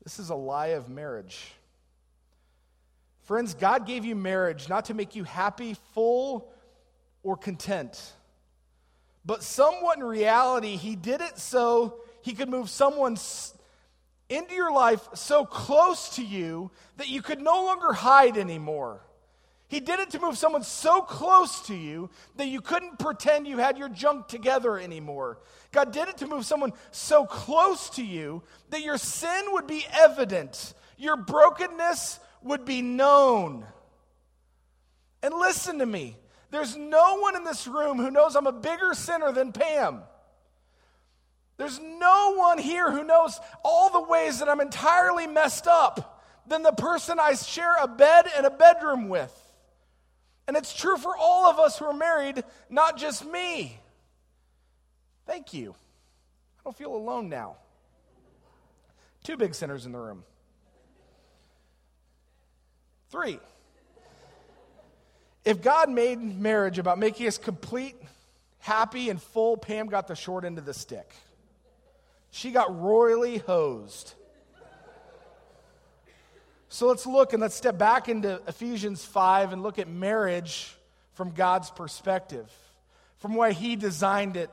This 0.02 0.19
is 0.19 0.31
a 0.31 0.35
lie 0.35 0.69
of 0.69 0.88
marriage. 0.88 1.52
Friends, 3.25 3.55
God 3.55 3.87
gave 3.87 4.05
you 4.05 4.17
marriage 4.17 4.69
not 4.69 4.87
to 4.87 4.95
make 4.95 5.14
you 5.14 5.25
happy, 5.25 5.76
full, 5.95 6.50
or 7.23 7.37
content. 7.37 8.12
But 9.25 9.43
somewhat 9.43 9.99
in 9.99 10.05
reality, 10.05 10.76
He 10.76 10.97
did 10.97 11.21
it 11.21 11.38
so 11.38 12.00
He 12.23 12.35
could 12.35 12.49
move 12.49 12.69
someone 12.69 13.17
into 14.29 14.55
your 14.55 14.73
life 14.73 15.09
so 15.14 15.45
close 15.45 16.17
to 16.17 16.25
you 16.25 16.71
that 16.97 17.09
you 17.09 17.23
could 17.23 17.41
no 17.41 17.64
longer 17.64 17.93
hide 17.93 18.37
anymore. 18.37 19.02
He 19.69 19.81
did 19.81 20.00
it 20.00 20.11
to 20.11 20.21
move 20.21 20.37
someone 20.37 20.64
so 20.64 21.00
close 21.00 21.62
to 21.69 21.75
you 21.75 22.11
that 22.37 22.49
you 22.49 22.61
couldn't 22.61 22.99
pretend 22.99 23.47
you 23.47 23.57
had 23.57 23.79
your 23.79 23.88
junk 23.88 24.29
together 24.29 24.79
anymore. 24.79 25.38
God 25.71 25.93
did 25.93 26.09
it 26.09 26.19
to 26.19 26.26
move 26.26 26.45
someone 26.45 26.75
so 26.91 27.25
close 27.25 27.88
to 27.91 28.05
you 28.05 28.43
that 28.69 28.83
your 28.83 28.99
sin 28.99 29.45
would 29.52 29.67
be 29.67 29.87
evident, 29.91 30.75
your 30.99 31.17
brokenness 31.17 32.21
would 32.43 32.67
be 32.67 32.83
known. 32.83 33.64
And 35.23 35.33
listen 35.33 35.79
to 35.79 35.87
me 35.87 36.17
there's 36.52 36.76
no 36.76 37.16
one 37.16 37.35
in 37.35 37.44
this 37.44 37.66
room 37.66 37.97
who 37.97 38.11
knows 38.11 38.37
I'm 38.37 38.47
a 38.47 38.52
bigger 38.52 38.92
sinner 38.92 39.32
than 39.32 39.52
Pam. 39.52 40.02
There's 41.56 41.80
no 41.80 42.35
one 42.37 42.59
here 42.59 42.90
who 42.90 43.04
knows 43.04 43.40
all 43.64 43.90
the 43.90 44.02
ways 44.02 44.38
that 44.38 44.50
I'm 44.50 44.61
entirely 44.61 45.26
messed 45.26 45.66
up 45.66 46.23
than 46.47 46.62
the 46.62 46.73
person 46.73 47.18
I 47.18 47.35
share 47.35 47.75
a 47.80 47.88
bed 47.88 48.26
and 48.37 48.44
a 48.44 48.50
bedroom 48.50 49.09
with. 49.09 49.32
And 50.47 50.54
it's 50.54 50.75
true 50.75 50.99
for 50.99 51.16
all 51.16 51.47
of 51.47 51.59
us 51.59 51.78
who 51.78 51.87
are 51.87 51.94
married, 51.94 52.44
not 52.68 52.99
just 52.99 53.25
me. 53.25 53.78
Thank 55.26 55.54
you. 55.54 55.71
I 55.71 56.64
don't 56.64 56.76
feel 56.76 56.94
alone 56.94 57.30
now. 57.30 57.56
Two 59.25 59.38
big 59.38 59.54
sinners 59.54 59.87
in 59.87 59.92
the 59.92 59.99
room. 59.99 60.25
Three. 63.11 63.40
If 65.44 65.61
God 65.61 65.90
made 65.90 66.20
marriage 66.20 66.78
about 66.78 66.99
making 66.99 67.26
us 67.26 67.37
complete, 67.37 67.96
happy, 68.61 69.11
and 69.11 69.20
full, 69.20 69.56
Pam 69.56 69.88
got 69.88 70.06
the 70.06 70.14
short 70.14 70.44
end 70.44 70.58
of 70.58 70.64
the 70.64 70.75
stick. 70.75 71.12
She 72.30 72.52
got 72.52 72.80
royally 72.80 73.38
hosed. 73.38 74.14
So 76.68 76.87
let's 76.87 77.06
look 77.06 77.34
and 77.34 77.42
let's 77.42 77.54
step 77.54 77.76
back 77.76 78.08
into 78.08 78.40
Ephesians 78.46 79.04
5 79.04 79.52
and 79.52 79.62
look 79.62 79.78
at 79.78 79.88
marriage 79.88 80.75
from 81.12 81.32
God's 81.32 81.70
perspective, 81.70 82.50
from 83.18 83.34
why 83.34 83.52
He 83.52 83.76
designed 83.76 84.37
it 84.37 84.49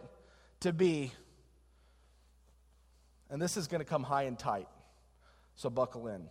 to 0.62 0.74
be. 0.74 1.14
And 3.30 3.42
this 3.42 3.56
is 3.56 3.68
going 3.68 3.80
to 3.80 3.86
come 3.86 4.04
high 4.04 4.24
and 4.24 4.38
tight. 4.38 4.68
So 5.56 5.70
buckle 5.70 6.08
in. 6.08 6.30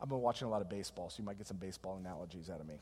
I've 0.00 0.08
been 0.08 0.20
watching 0.20 0.46
a 0.46 0.50
lot 0.50 0.60
of 0.60 0.68
baseball, 0.68 1.10
so 1.10 1.16
you 1.18 1.24
might 1.24 1.38
get 1.38 1.46
some 1.46 1.56
baseball 1.56 1.96
analogies 1.96 2.50
out 2.50 2.60
of 2.60 2.66
me. 2.66 2.80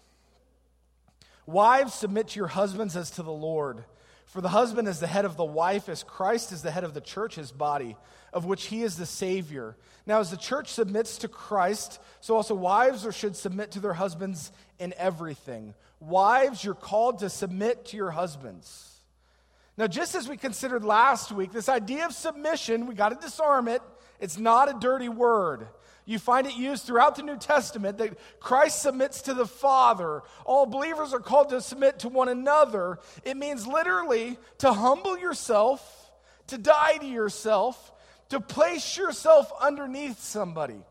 Wives, 1.47 1.95
submit 1.95 2.29
to 2.29 2.39
your 2.39 2.49
husbands 2.49 2.97
as 2.97 3.11
to 3.13 3.23
the 3.23 3.33
Lord. 3.33 3.85
For 4.27 4.41
the 4.41 4.49
husband 4.49 4.89
is 4.89 5.01
the 5.01 5.07
head 5.07 5.25
of 5.25 5.37
the 5.37 5.45
wife, 5.45 5.89
as 5.89 6.03
Christ 6.03 6.53
is 6.53 6.63
the 6.63 6.71
head 6.71 6.85
of 6.85 6.95
the 6.95 7.01
church, 7.01 7.35
his 7.35 7.53
body, 7.53 7.97
of 8.33 8.45
which 8.45 8.67
he 8.67 8.83
is 8.83 8.97
the 8.97 9.07
Savior. 9.07 9.77
Now, 10.07 10.21
as 10.21 10.31
the 10.31 10.37
church 10.37 10.69
submits 10.69 11.19
to 11.19 11.29
Christ, 11.29 12.01
so 12.21 12.37
also 12.37 12.55
wives 12.55 13.07
should 13.15 13.37
submit 13.37 13.73
to 13.73 13.81
their 13.81 13.93
husbands 13.93 14.53
in 14.79 14.95
everything. 14.97 15.75
Wives, 16.01 16.65
you're 16.65 16.75
called 16.75 17.19
to 17.19 17.29
submit 17.29 17.87
to 17.87 17.97
your 17.97 18.11
husbands. 18.11 18.89
Now, 19.77 19.87
just 19.87 20.15
as 20.15 20.29
we 20.29 20.37
considered 20.37 20.85
last 20.85 21.33
week, 21.33 21.53
this 21.53 21.69
idea 21.69 22.07
of 22.07 22.13
submission, 22.13 22.87
we 22.87 22.95
got 22.95 23.09
to 23.11 23.27
disarm 23.27 23.69
it. 23.69 23.83
It's 24.21 24.39
not 24.39 24.69
a 24.69 24.79
dirty 24.79 25.09
word. 25.09 25.67
You 26.05 26.19
find 26.19 26.47
it 26.47 26.57
used 26.57 26.85
throughout 26.85 27.15
the 27.15 27.23
New 27.23 27.37
Testament 27.37 27.99
that 27.99 28.19
Christ 28.41 28.83
submits 28.83 29.23
to 29.23 29.35
the 29.35 29.47
Father. 29.47 30.23
All 30.45 30.67
believers 30.67 31.13
are 31.15 31.21
called 31.21 31.51
to 31.51 31.61
submit 31.61 32.01
to 32.01 32.09
one 32.09 32.29
another. 32.29 32.99
It 33.25 33.37
means 33.37 33.67
literally 33.67 34.37
to 34.59 34.73
humble 34.73 35.17
yourself, 35.17 36.11
to 36.49 36.59
die 36.59 36.97
to 36.99 37.07
yourself, 37.07 37.93
to 38.31 38.41
place 38.41 38.97
yourself 38.97 39.53
underneath 39.61 40.21
somebody. 40.21 40.83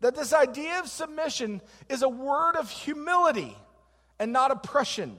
That 0.00 0.14
this 0.14 0.32
idea 0.32 0.78
of 0.78 0.88
submission 0.88 1.60
is 1.88 2.02
a 2.02 2.08
word 2.08 2.56
of 2.56 2.70
humility 2.70 3.56
and 4.18 4.32
not 4.32 4.52
oppression. 4.52 5.16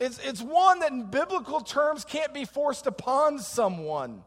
It's, 0.00 0.18
it's 0.18 0.42
one 0.42 0.80
that 0.80 0.90
in 0.90 1.04
biblical 1.04 1.60
terms 1.60 2.04
can't 2.04 2.34
be 2.34 2.44
forced 2.44 2.86
upon 2.86 3.38
someone. 3.38 4.24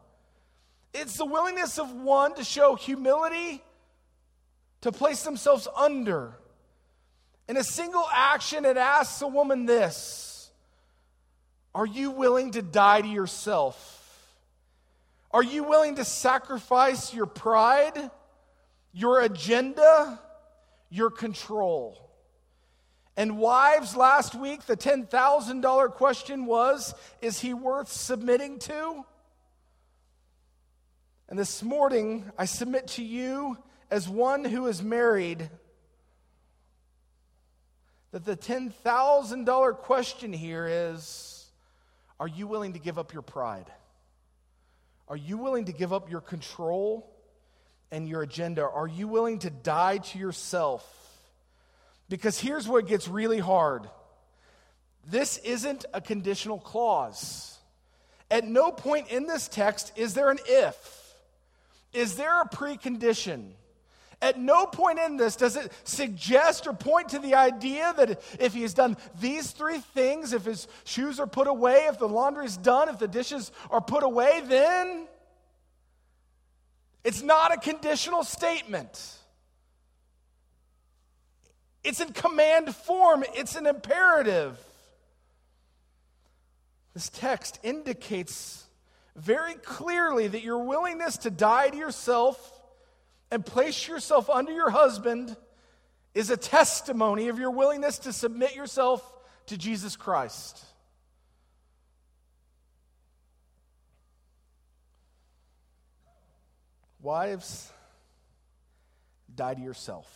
It's 0.94 1.16
the 1.16 1.26
willingness 1.26 1.78
of 1.78 1.92
one 1.92 2.34
to 2.34 2.44
show 2.44 2.74
humility 2.74 3.62
to 4.82 4.92
place 4.92 5.22
themselves 5.22 5.68
under. 5.76 6.34
In 7.48 7.56
a 7.56 7.64
single 7.64 8.06
action, 8.12 8.64
it 8.64 8.76
asks 8.76 9.20
a 9.22 9.28
woman 9.28 9.66
this 9.66 10.50
Are 11.74 11.86
you 11.86 12.10
willing 12.10 12.52
to 12.52 12.62
die 12.62 13.00
to 13.00 13.08
yourself? 13.08 13.96
Are 15.32 15.42
you 15.42 15.64
willing 15.64 15.96
to 15.96 16.04
sacrifice 16.04 17.14
your 17.14 17.26
pride, 17.26 18.10
your 18.92 19.20
agenda, 19.20 20.18
your 20.90 21.10
control? 21.10 22.10
And 23.16 23.38
wives, 23.38 23.94
last 23.94 24.34
week, 24.34 24.66
the 24.66 24.76
$10,000 24.76 25.92
question 25.92 26.46
was 26.46 26.94
Is 27.20 27.40
he 27.40 27.52
worth 27.54 27.92
submitting 27.92 28.58
to? 28.60 29.04
And 31.28 31.38
this 31.38 31.62
morning, 31.62 32.30
I 32.38 32.44
submit 32.46 32.88
to 32.88 33.04
you 33.04 33.56
as 33.90 34.08
one 34.08 34.44
who 34.44 34.66
is 34.66 34.82
married 34.82 35.50
that 38.12 38.24
the 38.24 38.36
$10,000 38.36 39.76
question 39.78 40.32
here 40.32 40.66
is 40.68 41.46
Are 42.18 42.28
you 42.28 42.46
willing 42.46 42.74
to 42.74 42.78
give 42.78 42.98
up 42.98 43.12
your 43.12 43.22
pride? 43.22 43.66
Are 45.08 45.16
you 45.16 45.38
willing 45.38 45.64
to 45.64 45.72
give 45.72 45.92
up 45.92 46.10
your 46.10 46.20
control 46.20 47.10
and 47.90 48.08
your 48.08 48.22
agenda? 48.22 48.62
Are 48.62 48.86
you 48.86 49.08
willing 49.08 49.40
to 49.40 49.50
die 49.50 49.98
to 49.98 50.18
yourself? 50.18 50.86
Because 52.08 52.38
here's 52.38 52.68
what 52.68 52.86
gets 52.86 53.08
really 53.08 53.38
hard 53.38 53.88
this 55.08 55.38
isn't 55.38 55.86
a 55.94 56.00
conditional 56.00 56.58
clause. 56.58 57.58
At 58.30 58.44
no 58.44 58.70
point 58.70 59.08
in 59.08 59.26
this 59.26 59.48
text 59.48 59.92
is 59.96 60.14
there 60.14 60.30
an 60.30 60.38
if. 60.46 61.16
Is 61.92 62.14
there 62.14 62.42
a 62.42 62.48
precondition? 62.48 63.50
At 64.22 64.38
no 64.38 64.66
point 64.66 64.98
in 64.98 65.16
this 65.16 65.34
does 65.34 65.56
it 65.56 65.72
suggest 65.84 66.66
or 66.66 66.74
point 66.74 67.10
to 67.10 67.18
the 67.18 67.34
idea 67.34 67.94
that 67.96 68.20
if 68.38 68.52
he 68.52 68.62
has 68.62 68.74
done 68.74 68.98
these 69.18 69.50
three 69.52 69.78
things, 69.78 70.34
if 70.34 70.44
his 70.44 70.68
shoes 70.84 71.18
are 71.18 71.26
put 71.26 71.46
away, 71.46 71.86
if 71.88 71.98
the 71.98 72.08
laundry 72.08 72.44
is 72.44 72.58
done, 72.58 72.90
if 72.90 72.98
the 72.98 73.08
dishes 73.08 73.50
are 73.70 73.80
put 73.80 74.02
away, 74.02 74.42
then 74.46 75.06
it's 77.02 77.22
not 77.22 77.54
a 77.54 77.56
conditional 77.56 78.22
statement. 78.22 79.16
It's 81.82 82.00
in 82.00 82.12
command 82.12 82.74
form, 82.74 83.24
it's 83.34 83.56
an 83.56 83.66
imperative. 83.66 84.58
This 86.92 87.08
text 87.08 87.58
indicates 87.62 88.66
very 89.16 89.54
clearly 89.54 90.28
that 90.28 90.42
your 90.42 90.58
willingness 90.58 91.16
to 91.18 91.30
die 91.30 91.70
to 91.70 91.76
yourself 91.76 92.59
and 93.30 93.44
place 93.44 93.86
yourself 93.86 94.28
under 94.28 94.52
your 94.52 94.70
husband 94.70 95.36
is 96.14 96.30
a 96.30 96.36
testimony 96.36 97.28
of 97.28 97.38
your 97.38 97.50
willingness 97.50 98.00
to 98.00 98.12
submit 98.12 98.54
yourself 98.54 99.02
to 99.46 99.56
Jesus 99.56 99.96
Christ. 99.96 100.64
Wives, 107.00 107.72
die 109.34 109.54
to 109.54 109.60
yourself. 109.60 110.08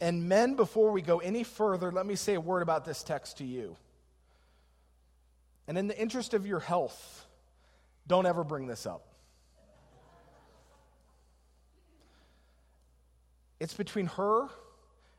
And 0.00 0.28
men, 0.28 0.54
before 0.54 0.90
we 0.90 1.00
go 1.00 1.18
any 1.18 1.44
further, 1.44 1.90
let 1.90 2.06
me 2.06 2.16
say 2.16 2.34
a 2.34 2.40
word 2.40 2.62
about 2.62 2.84
this 2.84 3.02
text 3.02 3.38
to 3.38 3.44
you. 3.44 3.76
And 5.66 5.78
in 5.78 5.86
the 5.86 5.98
interest 5.98 6.34
of 6.34 6.46
your 6.46 6.60
health, 6.60 7.26
don't 8.06 8.26
ever 8.26 8.44
bring 8.44 8.66
this 8.66 8.84
up. 8.84 9.11
It's 13.62 13.74
between 13.74 14.06
her 14.06 14.48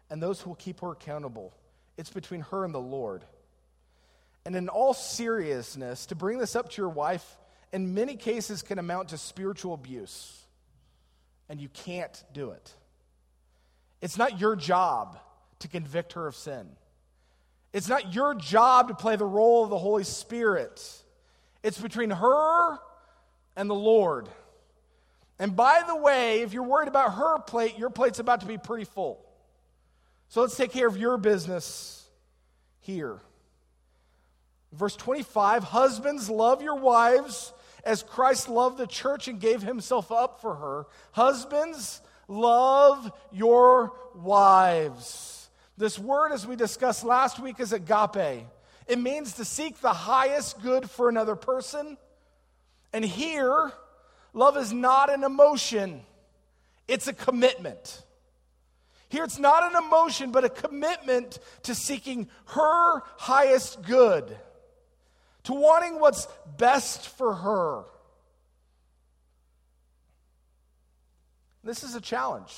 and 0.10 0.22
those 0.22 0.42
who 0.42 0.50
will 0.50 0.58
keep 0.58 0.82
her 0.82 0.92
accountable. 0.92 1.54
It's 1.96 2.10
between 2.10 2.42
her 2.42 2.66
and 2.66 2.76
the 2.76 2.78
Lord. 2.78 3.24
And 4.44 4.54
in 4.54 4.68
all 4.68 4.94
seriousness, 4.94 6.08
to 6.08 6.16
bring 6.16 6.40
this 6.40 6.54
up 6.54 6.68
to 6.72 6.82
your 6.82 6.90
wife 6.90 7.38
in 7.72 7.94
many 7.94 8.18
cases 8.18 8.62
can 8.62 8.80
amount 8.80 9.10
to 9.10 9.18
spiritual 9.18 9.74
abuse. 9.74 10.42
And 11.48 11.62
you 11.62 11.70
can't 11.70 12.22
do 12.34 12.52
it. 12.52 12.74
It's 14.02 14.18
not 14.18 14.42
your 14.42 14.58
job 14.58 15.18
to 15.60 15.70
convict 15.70 16.12
her 16.14 16.28
of 16.28 16.36
sin. 16.36 16.68
It's 17.72 17.88
not 17.88 18.14
your 18.14 18.36
job 18.36 18.90
to 18.90 18.94
play 18.94 19.16
the 19.16 19.26
role 19.26 19.64
of 19.64 19.70
the 19.70 19.80
Holy 19.80 20.04
Spirit. 20.04 20.86
It's 21.64 21.80
between 21.80 22.10
her 22.10 22.78
and 23.56 23.70
the 23.70 23.74
Lord. 23.74 24.28
And 25.44 25.58
by 25.58 25.84
the 25.86 25.98
way, 25.98 26.40
if 26.40 26.54
you're 26.54 26.64
worried 26.64 26.88
about 26.88 27.16
her 27.16 27.38
plate, 27.40 27.78
your 27.78 27.90
plate's 27.90 28.20
about 28.20 28.40
to 28.40 28.48
be 28.48 28.58
pretty 28.58 28.86
full. 28.86 29.20
So 30.30 30.40
let's 30.40 30.56
take 30.56 30.72
care 30.72 30.88
of 30.88 30.96
your 30.96 31.18
business 31.18 32.08
here. 32.80 33.20
Verse 34.72 34.96
25 34.96 35.66
Husbands, 35.66 36.30
love 36.30 36.62
your 36.62 36.78
wives 36.78 37.52
as 37.84 38.04
Christ 38.04 38.48
loved 38.48 38.78
the 38.78 38.88
church 38.88 39.28
and 39.28 39.38
gave 39.38 39.62
himself 39.62 40.14
up 40.14 40.40
for 40.40 40.56
her. 40.56 40.86
Husbands, 41.12 42.00
love 42.30 43.12
your 43.34 43.92
wives. 44.16 45.50
This 45.78 46.00
word, 46.00 46.32
as 46.32 46.48
we 46.48 46.56
discussed 46.56 47.04
last 47.04 47.38
week, 47.38 47.60
is 47.60 47.74
agape. 47.74 48.46
It 48.88 48.98
means 48.98 49.34
to 49.34 49.44
seek 49.44 49.82
the 49.82 49.92
highest 49.92 50.62
good 50.62 50.90
for 50.90 51.10
another 51.10 51.36
person. 51.36 51.98
And 52.94 53.04
here, 53.04 53.74
love 54.34 54.58
is 54.58 54.74
not 54.74 55.12
an 55.12 55.24
emotion, 55.24 56.02
it's 56.88 57.08
a 57.08 57.14
commitment. 57.14 58.04
Here, 59.10 59.24
it's 59.24 59.38
not 59.38 59.72
an 59.72 59.84
emotion, 59.84 60.32
but 60.32 60.44
a 60.44 60.50
commitment 60.50 61.38
to 61.64 61.76
seeking 61.76 62.28
her 62.48 63.02
highest 63.18 63.84
good, 63.84 64.36
to 65.44 65.54
wanting 65.54 66.00
what's 66.00 66.28
best 66.58 67.10
for 67.10 67.36
her. 67.36 67.84
This 71.64 71.84
is 71.84 71.94
a 71.94 72.02
challenge. 72.02 72.54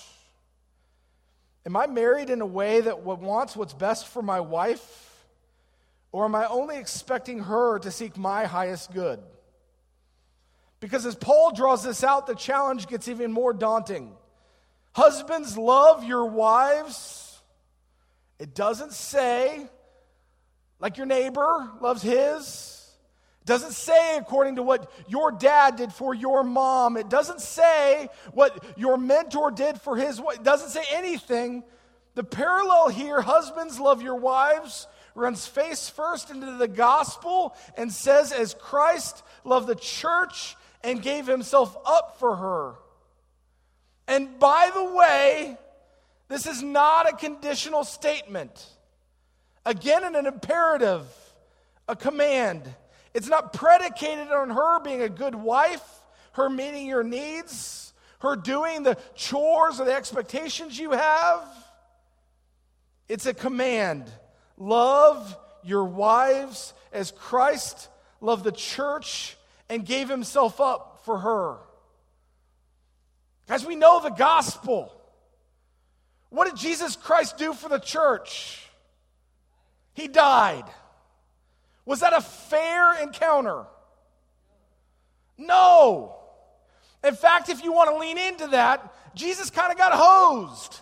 Am 1.66 1.76
I 1.76 1.88
married 1.88 2.30
in 2.30 2.42
a 2.42 2.46
way 2.46 2.80
that 2.82 3.02
wants 3.02 3.56
what's 3.56 3.74
best 3.74 4.08
for 4.08 4.22
my 4.22 4.40
wife? 4.40 5.26
Or 6.12 6.24
am 6.24 6.36
I 6.36 6.48
only 6.48 6.78
expecting 6.78 7.40
her 7.40 7.80
to 7.80 7.92
seek 7.92 8.16
my 8.16 8.46
highest 8.46 8.94
good? 8.94 9.20
Because 10.80 11.06
as 11.06 11.16
Paul 11.16 11.52
draws 11.54 11.84
this 11.84 12.04
out, 12.04 12.28
the 12.28 12.36
challenge 12.36 12.88
gets 12.88 13.08
even 13.08 13.32
more 13.32 13.54
daunting. 13.54 14.12
Husbands, 14.94 15.58
love 15.58 16.04
your 16.04 16.26
wives. 16.26 17.42
It 18.40 18.54
doesn't 18.54 18.94
say 18.94 19.68
like 20.80 20.98
your 20.98 21.06
neighbor 21.06 21.70
loves 21.82 22.02
his. 22.02 22.82
It 23.42 23.48
doesn't 23.48 23.74
say 23.74 24.18
according 24.18 24.58
to 24.58 24.64
what 24.64 24.92
your 25.08 25.32
dad 25.32 25.76
did 25.78 25.94
for 25.94 26.14
your 26.14 26.44
mom. 26.44 26.98
It 26.98 27.10
doesn't 27.10 27.42
say 27.42 28.10
what 28.34 28.64
your 28.78 28.98
mentor 28.98 29.52
did 29.52 29.80
for 29.82 29.96
his 29.96 30.20
It 30.20 30.44
doesn't 30.44 30.70
say 30.70 30.84
anything. 30.92 31.64
The 32.16 32.24
parallel 32.24 32.90
here, 32.90 33.22
husbands, 33.22 33.80
love 33.80 34.02
your 34.02 34.16
wives, 34.16 34.88
runs 35.16 35.46
face 35.46 35.90
first 35.90 36.30
into 36.30 36.54
the 36.54 36.68
gospel 36.68 37.56
and 37.78 37.92
says, 37.92 38.32
as 38.32 38.54
Christ 38.54 39.24
loved 39.44 39.68
the 39.68 39.76
church 39.76 40.56
and 40.86 41.02
gave 41.02 41.26
himself 41.26 41.76
up 41.86 42.18
for 42.20 42.36
her. 42.36 42.76
And 44.08 44.40
by 44.40 44.70
the 44.74 44.94
way, 44.94 45.58
this 46.28 46.46
is 46.46 46.62
not 46.62 47.10
a 47.10 47.16
conditional 47.16 47.84
statement. 47.84 48.66
Again, 49.66 50.04
in 50.04 50.16
an 50.16 50.28
imperative, 50.28 51.06
a 51.88 51.96
command. 51.96 52.64
It's 53.16 53.28
not 53.28 53.52
predicated 53.52 54.28
on 54.32 54.52
her 54.52 54.80
being 54.80 55.02
a 55.02 55.10
good 55.10 55.34
wife, 55.34 55.84
her 56.34 56.50
meeting 56.50 56.86
your 56.86 57.04
needs, 57.04 57.94
her 58.20 58.36
doing 58.36 58.84
the 58.84 58.98
chores 59.16 59.80
or 59.80 59.86
the 59.86 59.94
expectations 59.94 60.78
you 60.78 60.92
have. 60.92 61.48
It's 63.10 63.26
a 63.26 63.34
command. 63.34 64.12
Love 64.58 65.36
your 65.64 65.86
wives 65.86 66.74
as 66.94 67.12
Christ 67.12 67.90
loved 68.22 68.44
the 68.44 68.52
church 68.52 69.36
and 69.70 69.86
gave 69.86 70.10
himself 70.10 70.62
up 70.62 71.02
for 71.06 71.20
her. 71.20 71.58
Guys, 73.48 73.66
we 73.66 73.76
know 73.76 74.02
the 74.02 74.10
gospel. 74.10 74.92
What 76.30 76.50
did 76.50 76.58
Jesus 76.58 76.96
Christ 76.96 77.38
do 77.38 77.54
for 77.54 77.70
the 77.70 77.80
church? 77.80 78.68
He 79.94 80.08
died. 80.08 80.66
Was 81.86 82.02
that 82.02 82.14
a 82.14 82.22
fair 82.22 83.02
encounter? 83.02 83.66
No. 85.38 86.16
In 87.04 87.16
fact, 87.16 87.50
if 87.50 87.64
you 87.64 87.72
want 87.72 87.90
to 87.92 87.98
lean 87.98 88.18
into 88.18 88.48
that, 88.48 88.94
Jesus 89.14 89.50
kind 89.50 89.72
of 89.72 89.78
got 89.78 89.94
hosed. 89.94 90.80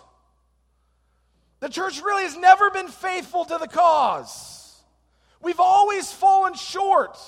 The 1.60 1.68
church 1.68 2.02
really 2.02 2.24
has 2.24 2.36
never 2.36 2.70
been 2.70 2.88
faithful 2.88 3.44
to 3.44 3.58
the 3.58 3.68
cause. 3.68 4.82
We've 5.40 5.60
always 5.60 6.10
fallen 6.10 6.54
short. 6.54 7.18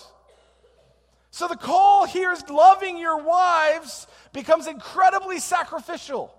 So 1.37 1.49
the 1.49 1.57
call 1.57 2.07
here 2.07 2.33
is 2.33 2.49
loving 2.49 2.97
your 2.97 3.23
wives 3.23 4.07
becomes 4.33 4.67
incredibly 4.67 5.39
sacrificial. 5.39 6.35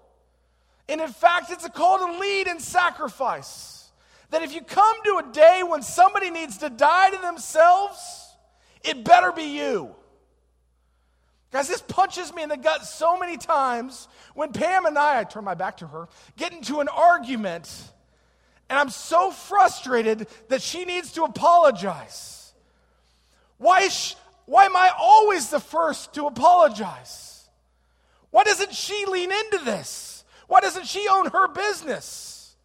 And 0.90 1.00
in 1.00 1.10
fact, 1.10 1.52
it's 1.52 1.64
a 1.64 1.70
call 1.70 2.00
to 2.00 2.18
lead 2.18 2.48
in 2.48 2.60
sacrifice. 2.60 3.92
That 4.32 4.42
if 4.42 4.56
you 4.56 4.62
come 4.62 4.96
to 5.04 5.18
a 5.18 5.32
day 5.32 5.62
when 5.62 5.84
somebody 5.84 6.32
needs 6.32 6.58
to 6.58 6.72
die 6.72 7.12
to 7.12 7.18
themselves, 7.18 8.00
it 8.84 9.06
better 9.06 9.32
be 9.32 9.44
you. 9.60 9.96
Guys, 11.52 11.68
this 11.68 11.84
punches 11.84 12.34
me 12.34 12.42
in 12.42 12.50
the 12.50 12.58
gut 12.58 12.84
so 12.84 13.20
many 13.20 13.38
times 13.38 14.08
when 14.34 14.52
Pam 14.52 14.88
and 14.88 14.98
I, 14.98 15.20
I 15.20 15.26
turn 15.26 15.44
my 15.44 15.54
back 15.54 15.78
to 15.78 15.86
her, 15.86 16.08
get 16.38 16.54
into 16.54 16.80
an 16.80 16.88
argument, 16.88 17.72
and 18.68 18.80
I'm 18.80 18.90
so 18.90 19.30
frustrated 19.30 20.28
that 20.50 20.64
she 20.64 20.86
needs 20.86 21.12
to 21.12 21.24
apologize. 21.24 22.52
Why 23.60 23.82
is 23.82 23.94
she, 23.94 24.16
why 24.48 24.64
am 24.64 24.78
I 24.78 24.92
always 24.98 25.50
the 25.50 25.60
first 25.60 26.14
to 26.14 26.26
apologize? 26.26 27.50
Why 28.32 28.46
doesn't 28.46 28.74
she 28.74 29.06
lean 29.06 29.30
into 29.30 29.58
this? 29.66 30.24
Why 30.48 30.62
doesn't 30.62 30.88
she 30.88 31.06
own 31.12 31.30
her 31.32 31.50
business? 31.50 32.56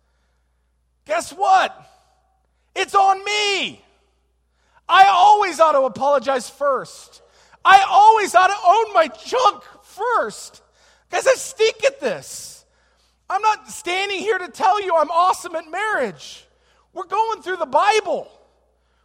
Guess 1.06 1.32
what? 1.32 1.76
It's 2.76 2.94
on 2.94 3.24
me. 3.24 3.84
I 4.88 5.06
always 5.08 5.58
ought 5.58 5.72
to 5.72 5.80
apologize 5.80 6.48
first. 6.48 7.20
I 7.64 7.84
always 7.88 8.32
ought 8.36 8.46
to 8.46 8.56
own 8.64 8.94
my 8.94 9.08
junk 9.08 9.64
first. 9.82 10.62
Guys, 11.10 11.26
I 11.26 11.34
stink 11.34 11.82
at 11.84 12.00
this. 12.00 12.64
I'm 13.28 13.42
not 13.42 13.68
standing 13.68 14.20
here 14.20 14.38
to 14.38 14.48
tell 14.48 14.80
you 14.80 14.94
I'm 14.94 15.10
awesome 15.10 15.56
at 15.56 15.68
marriage. 15.68 16.46
We're 16.92 17.06
going 17.06 17.42
through 17.42 17.56
the 17.56 17.66
Bible, 17.66 18.30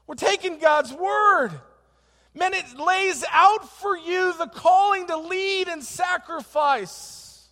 we're 0.05 0.13
taking 0.13 0.59
God's 0.59 0.93
word. 0.93 1.59
Man, 2.37 2.53
it 2.53 2.77
lays 2.77 3.25
out 3.31 3.67
for 3.79 3.97
you 3.97 4.31
the 4.37 4.45
calling 4.45 5.07
to 5.07 5.17
lead 5.17 5.67
and 5.67 5.83
sacrifice, 5.83 7.49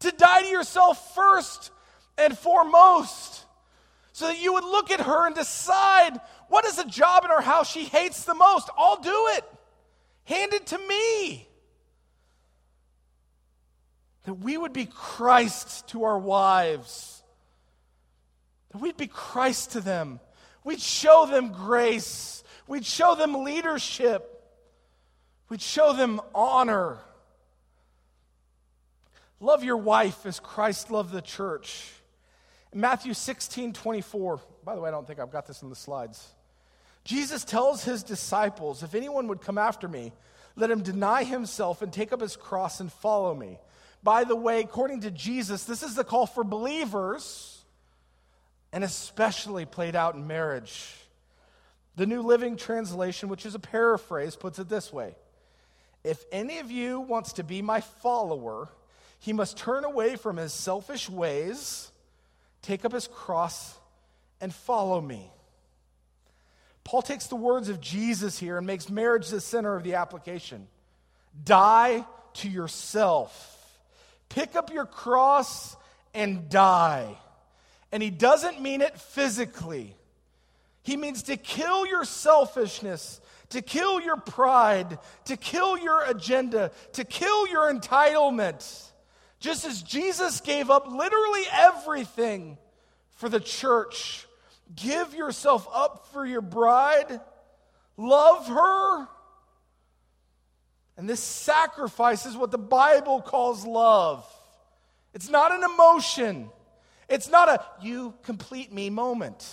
to 0.00 0.10
die 0.10 0.42
to 0.42 0.48
yourself 0.48 1.14
first 1.14 1.70
and 2.18 2.36
foremost, 2.36 3.46
so 4.12 4.26
that 4.26 4.40
you 4.40 4.54
would 4.54 4.64
look 4.64 4.90
at 4.90 5.02
her 5.02 5.26
and 5.26 5.36
decide 5.36 6.20
what 6.48 6.64
is 6.64 6.78
a 6.78 6.84
job 6.84 7.24
in 7.24 7.30
her 7.30 7.40
house 7.40 7.70
she 7.70 7.84
hates 7.84 8.24
the 8.24 8.34
most. 8.34 8.68
I'll 8.76 9.00
do 9.00 9.28
it. 9.36 9.44
Hand 10.24 10.52
it 10.52 10.66
to 10.66 10.78
me. 10.78 11.48
That 14.24 14.34
we 14.34 14.58
would 14.58 14.72
be 14.72 14.86
Christ 14.86 15.86
to 15.88 16.02
our 16.02 16.18
wives, 16.18 17.22
that 18.72 18.80
we'd 18.80 18.96
be 18.96 19.06
Christ 19.06 19.72
to 19.72 19.80
them, 19.80 20.18
we'd 20.64 20.80
show 20.80 21.26
them 21.26 21.52
grace 21.52 22.41
We'd 22.72 22.86
show 22.86 23.14
them 23.14 23.44
leadership. 23.44 24.42
We'd 25.50 25.60
show 25.60 25.92
them 25.92 26.22
honor. 26.34 27.00
Love 29.40 29.62
your 29.62 29.76
wife 29.76 30.24
as 30.24 30.40
Christ 30.40 30.90
loved 30.90 31.12
the 31.12 31.20
church. 31.20 31.92
In 32.72 32.80
Matthew 32.80 33.12
16 33.12 33.74
24, 33.74 34.40
by 34.64 34.74
the 34.74 34.80
way, 34.80 34.88
I 34.88 34.90
don't 34.90 35.06
think 35.06 35.18
I've 35.18 35.30
got 35.30 35.46
this 35.46 35.60
in 35.60 35.68
the 35.68 35.76
slides. 35.76 36.26
Jesus 37.04 37.44
tells 37.44 37.84
his 37.84 38.02
disciples, 38.02 38.82
If 38.82 38.94
anyone 38.94 39.28
would 39.28 39.42
come 39.42 39.58
after 39.58 39.86
me, 39.86 40.14
let 40.56 40.70
him 40.70 40.82
deny 40.82 41.24
himself 41.24 41.82
and 41.82 41.92
take 41.92 42.10
up 42.10 42.22
his 42.22 42.36
cross 42.36 42.80
and 42.80 42.90
follow 42.90 43.34
me. 43.34 43.58
By 44.02 44.24
the 44.24 44.34
way, 44.34 44.60
according 44.60 45.02
to 45.02 45.10
Jesus, 45.10 45.64
this 45.64 45.82
is 45.82 45.94
the 45.94 46.04
call 46.04 46.24
for 46.24 46.42
believers 46.42 47.66
and 48.72 48.82
especially 48.82 49.66
played 49.66 49.94
out 49.94 50.14
in 50.14 50.26
marriage. 50.26 51.01
The 51.96 52.06
New 52.06 52.22
Living 52.22 52.56
Translation, 52.56 53.28
which 53.28 53.44
is 53.44 53.54
a 53.54 53.58
paraphrase, 53.58 54.36
puts 54.36 54.58
it 54.58 54.68
this 54.68 54.92
way 54.92 55.14
If 56.04 56.24
any 56.32 56.58
of 56.58 56.70
you 56.70 57.00
wants 57.00 57.34
to 57.34 57.44
be 57.44 57.62
my 57.62 57.80
follower, 57.80 58.68
he 59.18 59.32
must 59.32 59.56
turn 59.56 59.84
away 59.84 60.16
from 60.16 60.36
his 60.36 60.52
selfish 60.52 61.08
ways, 61.08 61.90
take 62.62 62.84
up 62.84 62.92
his 62.92 63.08
cross, 63.08 63.76
and 64.40 64.52
follow 64.52 65.00
me. 65.00 65.30
Paul 66.84 67.02
takes 67.02 67.28
the 67.28 67.36
words 67.36 67.68
of 67.68 67.80
Jesus 67.80 68.38
here 68.38 68.58
and 68.58 68.66
makes 68.66 68.90
marriage 68.90 69.28
the 69.28 69.40
center 69.40 69.76
of 69.76 69.84
the 69.84 69.94
application. 69.94 70.66
Die 71.44 72.04
to 72.34 72.48
yourself. 72.48 73.48
Pick 74.28 74.56
up 74.56 74.72
your 74.72 74.86
cross 74.86 75.76
and 76.12 76.48
die. 76.48 77.16
And 77.92 78.02
he 78.02 78.10
doesn't 78.10 78.60
mean 78.60 78.80
it 78.80 78.98
physically. 78.98 79.94
He 80.82 80.96
means 80.96 81.24
to 81.24 81.36
kill 81.36 81.86
your 81.86 82.04
selfishness, 82.04 83.20
to 83.50 83.62
kill 83.62 84.00
your 84.00 84.16
pride, 84.16 84.98
to 85.26 85.36
kill 85.36 85.78
your 85.78 86.04
agenda, 86.04 86.72
to 86.94 87.04
kill 87.04 87.46
your 87.46 87.72
entitlement. 87.72 88.90
Just 89.38 89.64
as 89.64 89.82
Jesus 89.82 90.40
gave 90.40 90.70
up 90.70 90.90
literally 90.90 91.42
everything 91.52 92.58
for 93.16 93.28
the 93.28 93.40
church, 93.40 94.26
give 94.74 95.14
yourself 95.14 95.68
up 95.72 96.08
for 96.12 96.26
your 96.26 96.40
bride, 96.40 97.20
love 97.96 98.48
her. 98.48 99.08
And 100.96 101.08
this 101.08 101.20
sacrifice 101.20 102.26
is 102.26 102.36
what 102.36 102.50
the 102.50 102.58
Bible 102.58 103.22
calls 103.22 103.64
love. 103.64 104.26
It's 105.14 105.28
not 105.28 105.52
an 105.52 105.62
emotion, 105.62 106.50
it's 107.08 107.28
not 107.28 107.48
a 107.48 107.64
you 107.82 108.14
complete 108.22 108.72
me 108.72 108.90
moment. 108.90 109.46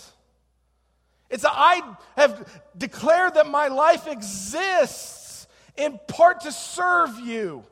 It's 1.29 1.45
I 1.47 1.81
have 2.15 2.61
declared 2.77 3.35
that 3.35 3.47
my 3.47 3.67
life 3.67 4.07
exists 4.07 5.47
in 5.77 5.99
part 6.07 6.41
to 6.41 6.51
serve 6.51 7.19
you 7.19 7.63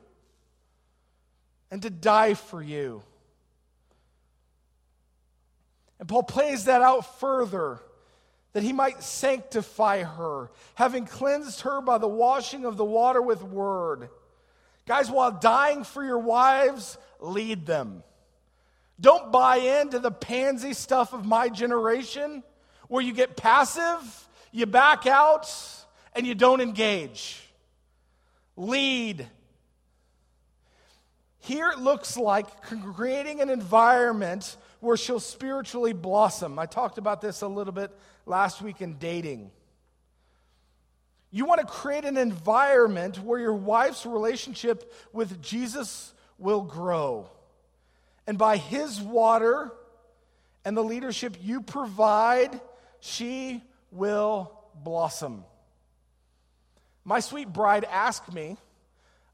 and 1.70 1.82
to 1.82 1.90
die 1.90 2.34
for 2.34 2.62
you. 2.62 3.02
And 5.98 6.08
Paul 6.08 6.22
plays 6.22 6.64
that 6.64 6.82
out 6.82 7.18
further 7.18 7.80
that 8.52 8.62
he 8.62 8.72
might 8.72 9.02
sanctify 9.02 10.04
her, 10.04 10.50
having 10.74 11.04
cleansed 11.04 11.62
her 11.62 11.80
by 11.80 11.98
the 11.98 12.08
washing 12.08 12.64
of 12.64 12.76
the 12.76 12.84
water 12.84 13.20
with 13.20 13.42
word. 13.42 14.08
Guys, 14.86 15.10
while 15.10 15.32
dying 15.32 15.84
for 15.84 16.02
your 16.02 16.18
wives, 16.18 16.96
lead 17.20 17.66
them. 17.66 18.02
Don't 19.00 19.30
buy 19.30 19.56
into 19.56 19.98
the 19.98 20.10
pansy 20.10 20.72
stuff 20.72 21.12
of 21.12 21.26
my 21.26 21.48
generation 21.48 22.42
where 22.88 23.02
you 23.02 23.12
get 23.12 23.36
passive, 23.36 24.28
you 24.50 24.66
back 24.66 25.06
out, 25.06 25.48
and 26.14 26.26
you 26.26 26.34
don't 26.34 26.60
engage. 26.60 27.40
Lead. 28.56 29.26
Here 31.40 31.70
it 31.70 31.78
looks 31.78 32.16
like 32.16 32.62
creating 32.62 33.40
an 33.40 33.50
environment 33.50 34.56
where 34.80 34.96
she'll 34.96 35.20
spiritually 35.20 35.92
blossom. 35.92 36.58
I 36.58 36.66
talked 36.66 36.98
about 36.98 37.20
this 37.20 37.42
a 37.42 37.48
little 37.48 37.72
bit 37.72 37.90
last 38.26 38.60
week 38.62 38.80
in 38.80 38.98
dating. 38.98 39.50
You 41.30 41.44
want 41.44 41.60
to 41.60 41.66
create 41.66 42.04
an 42.04 42.16
environment 42.16 43.22
where 43.22 43.38
your 43.38 43.54
wife's 43.54 44.06
relationship 44.06 44.92
with 45.12 45.42
Jesus 45.42 46.14
will 46.38 46.62
grow. 46.62 47.28
And 48.26 48.38
by 48.38 48.56
his 48.56 49.00
water 49.00 49.72
and 50.64 50.76
the 50.76 50.84
leadership 50.84 51.36
you 51.40 51.60
provide, 51.60 52.60
she 53.00 53.62
will 53.90 54.52
blossom. 54.74 55.44
My 57.04 57.20
sweet 57.20 57.52
bride 57.52 57.84
asked 57.84 58.32
me, 58.32 58.56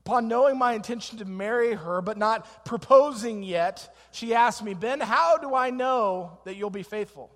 upon 0.07 0.29
knowing 0.29 0.59
my 0.59 0.75
intention 0.75 1.19
to 1.19 1.25
marry 1.25 1.75
her 1.75 2.01
but 2.03 2.17
not 2.17 2.65
proposing 2.65 3.43
yet, 3.43 3.95
she 4.13 4.35
asked 4.35 4.63
me, 4.63 4.75
Ben, 4.75 5.01
how 5.01 5.39
do 5.39 5.55
I 5.55 5.71
know 5.71 6.39
that 6.45 6.57
you'll 6.57 6.71
be 6.71 6.83
faithful? 6.83 7.35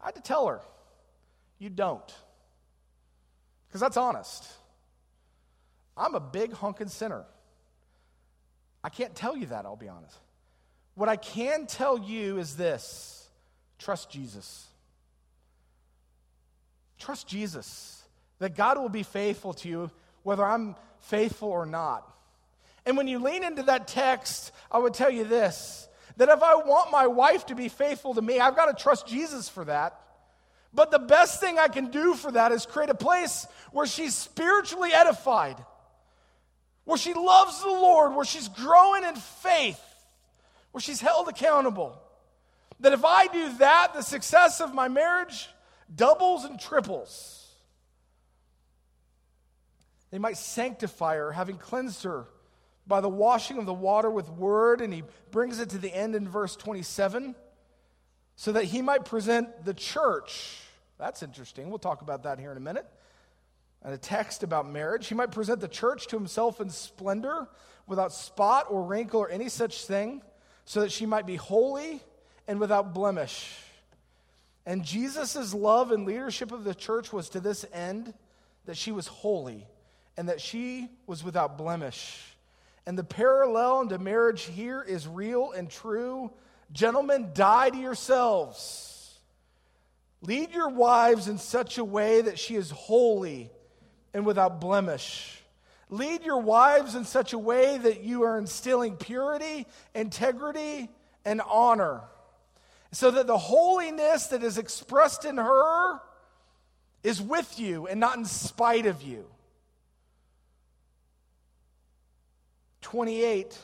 I 0.00 0.06
had 0.06 0.14
to 0.14 0.22
tell 0.22 0.46
her, 0.46 0.60
you 1.58 1.68
don't. 1.68 2.14
Because 3.68 3.80
that's 3.80 3.96
honest. 3.96 4.46
I'm 5.96 6.14
a 6.14 6.20
big 6.20 6.52
hunkin' 6.52 6.88
sinner. 6.88 7.24
I 8.82 8.88
can't 8.88 9.14
tell 9.14 9.36
you 9.36 9.46
that, 9.46 9.66
I'll 9.66 9.76
be 9.76 9.88
honest. 9.88 10.16
What 10.94 11.08
I 11.08 11.16
can 11.16 11.66
tell 11.66 11.98
you 11.98 12.38
is 12.38 12.56
this 12.56 13.19
Trust 13.80 14.10
Jesus. 14.10 14.66
Trust 16.98 17.26
Jesus, 17.26 18.02
that 18.38 18.54
God 18.54 18.76
will 18.76 18.90
be 18.90 19.02
faithful 19.02 19.54
to 19.54 19.68
you, 19.68 19.90
whether 20.22 20.44
I'm 20.44 20.76
faithful 21.00 21.48
or 21.48 21.64
not. 21.64 22.06
And 22.84 22.96
when 22.98 23.08
you 23.08 23.18
lean 23.18 23.42
into 23.42 23.62
that 23.64 23.88
text, 23.88 24.52
I 24.70 24.78
would 24.78 24.94
tell 24.94 25.10
you 25.10 25.24
this 25.24 25.88
that 26.18 26.28
if 26.28 26.42
I 26.42 26.56
want 26.56 26.92
my 26.92 27.06
wife 27.06 27.46
to 27.46 27.54
be 27.54 27.68
faithful 27.68 28.12
to 28.12 28.20
me, 28.20 28.38
I've 28.38 28.54
got 28.54 28.66
to 28.66 28.82
trust 28.82 29.06
Jesus 29.06 29.48
for 29.48 29.64
that. 29.64 29.98
But 30.74 30.90
the 30.90 30.98
best 30.98 31.40
thing 31.40 31.58
I 31.58 31.68
can 31.68 31.86
do 31.86 32.14
for 32.14 32.30
that 32.32 32.52
is 32.52 32.66
create 32.66 32.90
a 32.90 32.94
place 32.94 33.46
where 33.72 33.86
she's 33.86 34.14
spiritually 34.14 34.92
edified, 34.92 35.56
where 36.84 36.98
she 36.98 37.14
loves 37.14 37.62
the 37.62 37.68
Lord, 37.68 38.14
where 38.14 38.26
she's 38.26 38.48
growing 38.48 39.04
in 39.04 39.14
faith, 39.16 39.80
where 40.72 40.82
she's 40.82 41.00
held 41.00 41.28
accountable 41.28 41.98
that 42.80 42.92
if 42.92 43.04
I 43.04 43.26
do 43.28 43.52
that, 43.58 43.94
the 43.94 44.02
success 44.02 44.60
of 44.60 44.74
my 44.74 44.88
marriage 44.88 45.48
doubles 45.94 46.44
and 46.44 46.58
triples. 46.58 47.36
They 50.10 50.18
might 50.18 50.36
sanctify 50.36 51.16
her, 51.16 51.32
having 51.32 51.56
cleansed 51.56 52.02
her 52.04 52.26
by 52.86 53.00
the 53.00 53.08
washing 53.08 53.58
of 53.58 53.66
the 53.66 53.74
water 53.74 54.10
with 54.10 54.28
word. 54.28 54.80
And 54.80 54.92
he 54.92 55.04
brings 55.30 55.60
it 55.60 55.70
to 55.70 55.78
the 55.78 55.94
end 55.94 56.14
in 56.16 56.28
verse 56.28 56.56
27 56.56 57.34
so 58.34 58.52
that 58.52 58.64
he 58.64 58.82
might 58.82 59.04
present 59.04 59.64
the 59.64 59.74
church. 59.74 60.56
That's 60.98 61.22
interesting. 61.22 61.68
We'll 61.68 61.78
talk 61.78 62.02
about 62.02 62.24
that 62.24 62.40
here 62.40 62.50
in 62.50 62.56
a 62.56 62.60
minute. 62.60 62.86
And 63.82 63.94
a 63.94 63.98
text 63.98 64.42
about 64.42 64.68
marriage. 64.68 65.06
He 65.06 65.14
might 65.14 65.30
present 65.30 65.60
the 65.60 65.68
church 65.68 66.06
to 66.08 66.16
himself 66.16 66.60
in 66.60 66.68
splendor, 66.70 67.48
without 67.86 68.12
spot 68.12 68.66
or 68.68 68.82
wrinkle 68.82 69.20
or 69.20 69.30
any 69.30 69.48
such 69.48 69.84
thing, 69.84 70.22
so 70.64 70.80
that 70.80 70.92
she 70.92 71.06
might 71.06 71.26
be 71.26 71.36
holy 71.36 72.02
and 72.50 72.58
without 72.58 72.92
blemish. 72.92 73.56
And 74.66 74.84
Jesus' 74.84 75.54
love 75.54 75.92
and 75.92 76.04
leadership 76.04 76.50
of 76.50 76.64
the 76.64 76.74
church 76.74 77.12
was 77.12 77.28
to 77.28 77.38
this 77.38 77.64
end 77.72 78.12
that 78.66 78.76
she 78.76 78.90
was 78.90 79.06
holy 79.06 79.68
and 80.16 80.28
that 80.28 80.40
she 80.40 80.88
was 81.06 81.22
without 81.22 81.56
blemish. 81.56 82.20
And 82.86 82.98
the 82.98 83.04
parallel 83.04 83.82
into 83.82 84.00
marriage 84.00 84.42
here 84.42 84.82
is 84.82 85.06
real 85.06 85.52
and 85.52 85.70
true. 85.70 86.32
Gentlemen, 86.72 87.30
die 87.34 87.70
to 87.70 87.78
yourselves. 87.78 89.16
Lead 90.20 90.50
your 90.50 90.70
wives 90.70 91.28
in 91.28 91.38
such 91.38 91.78
a 91.78 91.84
way 91.84 92.20
that 92.20 92.36
she 92.36 92.56
is 92.56 92.72
holy 92.72 93.48
and 94.12 94.26
without 94.26 94.60
blemish. 94.60 95.40
Lead 95.88 96.24
your 96.24 96.40
wives 96.40 96.96
in 96.96 97.04
such 97.04 97.32
a 97.32 97.38
way 97.38 97.78
that 97.78 98.02
you 98.02 98.24
are 98.24 98.36
instilling 98.36 98.96
purity, 98.96 99.68
integrity, 99.94 100.90
and 101.24 101.40
honor 101.48 102.00
so 102.92 103.10
that 103.10 103.26
the 103.26 103.38
holiness 103.38 104.28
that 104.28 104.42
is 104.42 104.58
expressed 104.58 105.24
in 105.24 105.36
her 105.36 106.00
is 107.02 107.22
with 107.22 107.58
you 107.58 107.86
and 107.86 108.00
not 108.00 108.16
in 108.16 108.24
spite 108.24 108.86
of 108.86 109.02
you. 109.02 109.26
28, 112.82 113.56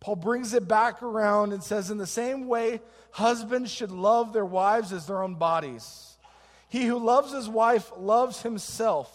Paul 0.00 0.16
brings 0.16 0.54
it 0.54 0.66
back 0.66 1.02
around 1.02 1.52
and 1.52 1.62
says, 1.62 1.90
In 1.90 1.98
the 1.98 2.06
same 2.06 2.48
way, 2.48 2.80
husbands 3.10 3.70
should 3.70 3.90
love 3.90 4.32
their 4.32 4.46
wives 4.46 4.92
as 4.92 5.06
their 5.06 5.22
own 5.22 5.34
bodies. 5.34 6.16
He 6.68 6.86
who 6.86 6.98
loves 6.98 7.32
his 7.32 7.48
wife 7.48 7.90
loves 7.96 8.42
himself. 8.42 9.12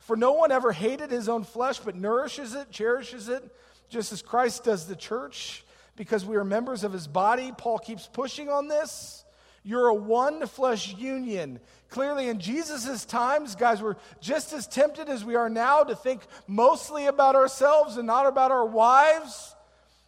For 0.00 0.16
no 0.16 0.32
one 0.32 0.50
ever 0.50 0.72
hated 0.72 1.10
his 1.10 1.28
own 1.28 1.44
flesh, 1.44 1.78
but 1.78 1.94
nourishes 1.94 2.54
it, 2.54 2.70
cherishes 2.70 3.28
it, 3.28 3.44
just 3.88 4.12
as 4.12 4.20
Christ 4.20 4.64
does 4.64 4.86
the 4.86 4.96
church 4.96 5.64
because 5.96 6.24
we 6.24 6.36
are 6.36 6.44
members 6.44 6.84
of 6.84 6.92
his 6.92 7.06
body. 7.06 7.52
Paul 7.56 7.78
keeps 7.78 8.06
pushing 8.06 8.48
on 8.48 8.68
this. 8.68 9.24
You're 9.62 9.88
a 9.88 9.94
one 9.94 10.46
flesh 10.46 10.94
union. 10.94 11.60
Clearly, 11.88 12.28
in 12.28 12.40
Jesus' 12.40 13.04
times, 13.04 13.54
guys, 13.54 13.82
we're 13.82 13.96
just 14.20 14.52
as 14.52 14.66
tempted 14.66 15.08
as 15.08 15.24
we 15.24 15.36
are 15.36 15.50
now 15.50 15.84
to 15.84 15.94
think 15.94 16.22
mostly 16.46 17.06
about 17.06 17.36
ourselves 17.36 17.96
and 17.96 18.06
not 18.06 18.26
about 18.26 18.50
our 18.50 18.64
wives. 18.64 19.54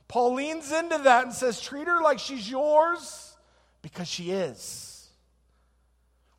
Paul 0.08 0.34
leans 0.34 0.72
into 0.72 0.98
that 0.98 1.24
and 1.24 1.32
says, 1.32 1.60
Treat 1.60 1.86
her 1.86 2.00
like 2.00 2.18
she's 2.18 2.50
yours 2.50 3.36
because 3.82 4.08
she 4.08 4.30
is. 4.30 5.08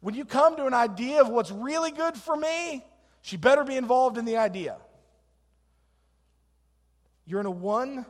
When 0.02 0.14
you 0.14 0.26
come 0.26 0.56
to 0.58 0.66
an 0.66 0.74
idea 0.74 1.22
of 1.22 1.30
what's 1.30 1.52
really 1.52 1.92
good 1.92 2.16
for 2.16 2.36
me, 2.36 2.84
she 3.22 3.38
better 3.38 3.64
be 3.64 3.78
involved 3.78 4.18
in 4.18 4.26
the 4.26 4.38
idea. 4.38 4.78
You're 7.26 7.40
in 7.40 7.46
a 7.48 7.52
one 7.52 8.06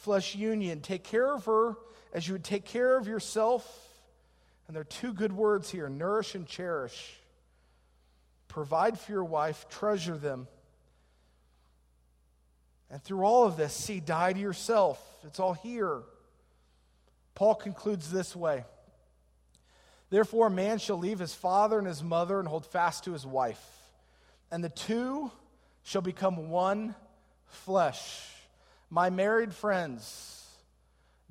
flesh 0.00 0.34
union. 0.34 0.80
Take 0.80 1.04
care 1.04 1.32
of 1.32 1.44
her 1.46 1.76
as 2.12 2.26
you 2.26 2.34
would 2.34 2.44
take 2.44 2.64
care 2.64 2.96
of 2.96 3.06
yourself. 3.06 3.66
And 4.66 4.74
there 4.74 4.82
are 4.82 4.84
two 4.84 5.12
good 5.12 5.32
words 5.32 5.70
here 5.70 5.88
nourish 5.88 6.34
and 6.34 6.46
cherish. 6.46 7.16
Provide 8.48 8.98
for 8.98 9.12
your 9.12 9.24
wife, 9.24 9.66
treasure 9.68 10.16
them. 10.16 10.48
And 12.90 13.02
through 13.02 13.24
all 13.24 13.44
of 13.44 13.56
this, 13.56 13.72
see, 13.72 14.00
die 14.00 14.32
to 14.32 14.40
yourself. 14.40 15.00
It's 15.24 15.38
all 15.38 15.54
here. 15.54 16.00
Paul 17.34 17.54
concludes 17.54 18.10
this 18.10 18.34
way 18.34 18.64
Therefore, 20.08 20.48
a 20.48 20.50
man 20.50 20.78
shall 20.78 20.98
leave 20.98 21.20
his 21.20 21.34
father 21.34 21.78
and 21.78 21.86
his 21.86 22.02
mother 22.02 22.38
and 22.40 22.48
hold 22.48 22.66
fast 22.66 23.04
to 23.04 23.12
his 23.12 23.24
wife, 23.24 23.64
and 24.50 24.64
the 24.64 24.68
two 24.68 25.30
shall 25.84 26.02
become 26.02 26.50
one 26.50 26.94
flesh. 27.46 28.26
My 28.90 29.08
married 29.08 29.54
friends, 29.54 30.44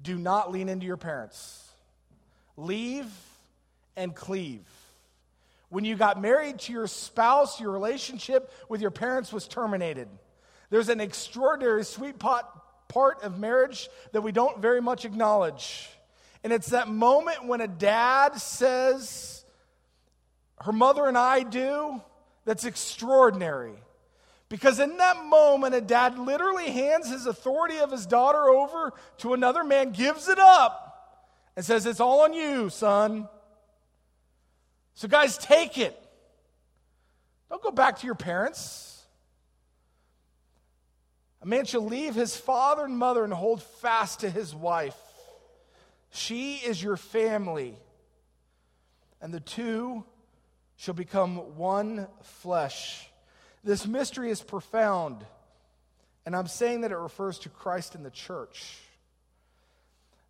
do 0.01 0.17
not 0.17 0.51
lean 0.51 0.69
into 0.69 0.85
your 0.85 0.97
parents. 0.97 1.69
Leave 2.55 3.11
and 3.97 4.15
cleave. 4.15 4.65
When 5.67 5.83
you 5.83 5.95
got 5.95 6.21
married 6.21 6.59
to 6.59 6.73
your 6.73 6.87
spouse, 6.87 7.59
your 7.59 7.71
relationship 7.71 8.51
with 8.69 8.81
your 8.81 8.91
parents 8.91 9.33
was 9.33 9.47
terminated. 9.47 10.07
There's 10.69 10.89
an 10.89 11.01
extraordinary 11.01 11.83
sweet 11.83 12.17
pot 12.17 12.87
part 12.87 13.23
of 13.23 13.37
marriage 13.37 13.89
that 14.13 14.21
we 14.21 14.31
don't 14.31 14.59
very 14.59 14.81
much 14.81 15.05
acknowledge. 15.05 15.89
And 16.43 16.53
it's 16.53 16.67
that 16.67 16.87
moment 16.87 17.45
when 17.45 17.61
a 17.61 17.67
dad 17.67 18.37
says, 18.37 19.43
Her 20.61 20.71
mother 20.71 21.05
and 21.05 21.17
I 21.17 21.43
do, 21.43 22.01
that's 22.45 22.65
extraordinary. 22.65 23.75
Because 24.49 24.79
in 24.79 24.97
that 24.97 25.23
moment, 25.25 25.75
a 25.75 25.81
dad 25.81 26.17
literally 26.17 26.71
hands 26.71 27.09
his 27.09 27.27
authority 27.27 27.77
of 27.77 27.91
his 27.91 28.07
daughter 28.07 28.49
over 28.49 28.93
to 29.19 29.33
another 29.33 29.63
man, 29.63 29.91
gives 29.91 30.27
it 30.27 30.39
up, 30.39 31.21
and 31.55 31.63
says, 31.63 31.85
It's 31.85 31.99
all 31.99 32.21
on 32.21 32.33
you, 32.33 32.69
son. 32.69 33.29
So, 34.95 35.07
guys, 35.07 35.37
take 35.37 35.77
it. 35.77 35.97
Don't 37.49 37.61
go 37.61 37.71
back 37.71 37.99
to 37.99 38.05
your 38.05 38.15
parents. 38.15 39.03
A 41.41 41.45
man 41.45 41.65
shall 41.65 41.85
leave 41.85 42.15
his 42.15 42.35
father 42.35 42.83
and 42.83 42.97
mother 42.97 43.23
and 43.23 43.31
hold 43.31 43.61
fast 43.63 44.21
to 44.21 44.29
his 44.29 44.53
wife. 44.53 44.97
She 46.11 46.55
is 46.55 46.81
your 46.81 46.97
family, 46.97 47.77
and 49.21 49.31
the 49.31 49.39
two 49.39 50.03
shall 50.75 50.95
become 50.95 51.55
one 51.55 52.07
flesh. 52.23 53.08
This 53.63 53.85
mystery 53.85 54.31
is 54.31 54.41
profound, 54.41 55.25
and 56.25 56.35
I'm 56.35 56.47
saying 56.47 56.81
that 56.81 56.91
it 56.91 56.97
refers 56.97 57.39
to 57.39 57.49
Christ 57.49 57.95
and 57.95 58.05
the 58.05 58.11
church. 58.11 58.77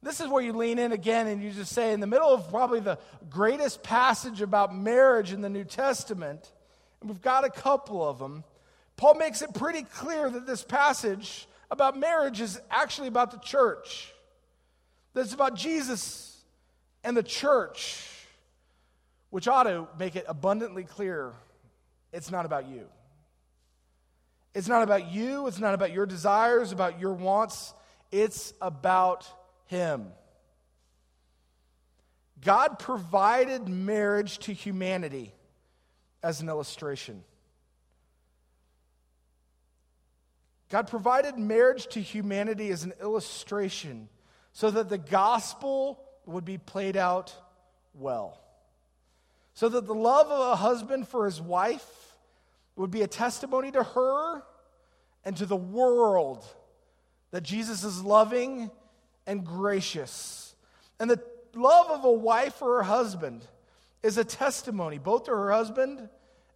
This 0.01 0.21
is 0.21 0.27
where 0.29 0.41
you 0.41 0.53
lean 0.53 0.79
in 0.79 0.93
again 0.93 1.27
and 1.27 1.43
you 1.43 1.51
just 1.51 1.73
say, 1.73 1.91
in 1.91 1.99
the 1.99 2.07
middle 2.07 2.33
of 2.33 2.49
probably 2.49 2.79
the 2.79 2.97
greatest 3.29 3.83
passage 3.83 4.41
about 4.41 4.73
marriage 4.73 5.33
in 5.33 5.41
the 5.41 5.49
New 5.49 5.65
Testament, 5.65 6.51
and 7.01 7.09
we've 7.09 7.21
got 7.21 7.45
a 7.45 7.49
couple 7.49 8.07
of 8.07 8.17
them, 8.17 8.43
Paul 8.95 9.15
makes 9.15 9.41
it 9.41 9.53
pretty 9.53 9.83
clear 9.83 10.29
that 10.29 10.45
this 10.45 10.63
passage 10.63 11.47
about 11.71 11.97
marriage 11.97 12.41
is 12.41 12.59
actually 12.71 13.07
about 13.07 13.31
the 13.31 13.37
church. 13.37 14.11
That 15.13 15.21
it's 15.21 15.33
about 15.33 15.55
Jesus 15.55 16.37
and 17.03 17.15
the 17.15 17.23
church, 17.23 18.05
which 19.29 19.47
ought 19.47 19.63
to 19.63 19.87
make 19.97 20.15
it 20.15 20.25
abundantly 20.27 20.83
clear 20.83 21.33
it's 22.11 22.31
not 22.31 22.45
about 22.45 22.67
you. 22.67 22.87
It's 24.53 24.67
not 24.67 24.83
about 24.83 25.11
you, 25.11 25.47
it's 25.47 25.59
not 25.59 25.73
about 25.73 25.91
your 25.91 26.05
desires, 26.05 26.71
about 26.71 26.99
your 26.99 27.13
wants. 27.13 27.73
It's 28.11 28.53
about 28.61 29.27
Him. 29.67 30.07
God 32.41 32.79
provided 32.79 33.67
marriage 33.67 34.39
to 34.39 34.53
humanity 34.53 35.33
as 36.23 36.41
an 36.41 36.49
illustration. 36.49 37.23
God 40.69 40.87
provided 40.87 41.37
marriage 41.37 41.87
to 41.87 42.01
humanity 42.01 42.69
as 42.69 42.83
an 42.83 42.93
illustration 43.01 44.07
so 44.53 44.69
that 44.71 44.89
the 44.89 44.97
gospel 44.97 45.99
would 46.25 46.45
be 46.45 46.57
played 46.57 46.95
out 46.95 47.33
well. 47.93 48.39
So 49.53 49.67
that 49.69 49.87
the 49.87 49.95
love 49.95 50.27
of 50.27 50.51
a 50.51 50.55
husband 50.55 51.07
for 51.07 51.25
his 51.25 51.41
wife 51.41 52.08
would 52.79 52.91
be 52.91 53.01
a 53.01 53.07
testimony 53.07 53.71
to 53.71 53.83
her 53.83 54.41
and 55.25 55.35
to 55.35 55.45
the 55.45 55.55
world 55.55 56.45
that 57.31 57.43
Jesus 57.43 57.83
is 57.83 58.01
loving 58.01 58.71
and 59.27 59.45
gracious. 59.45 60.55
And 60.97 61.09
the 61.09 61.21
love 61.53 61.91
of 61.91 62.05
a 62.05 62.11
wife 62.11 62.55
for 62.55 62.77
her 62.77 62.83
husband 62.83 63.45
is 64.01 64.17
a 64.17 64.23
testimony 64.23 64.97
both 64.97 65.25
to 65.25 65.31
her 65.31 65.51
husband 65.51 66.07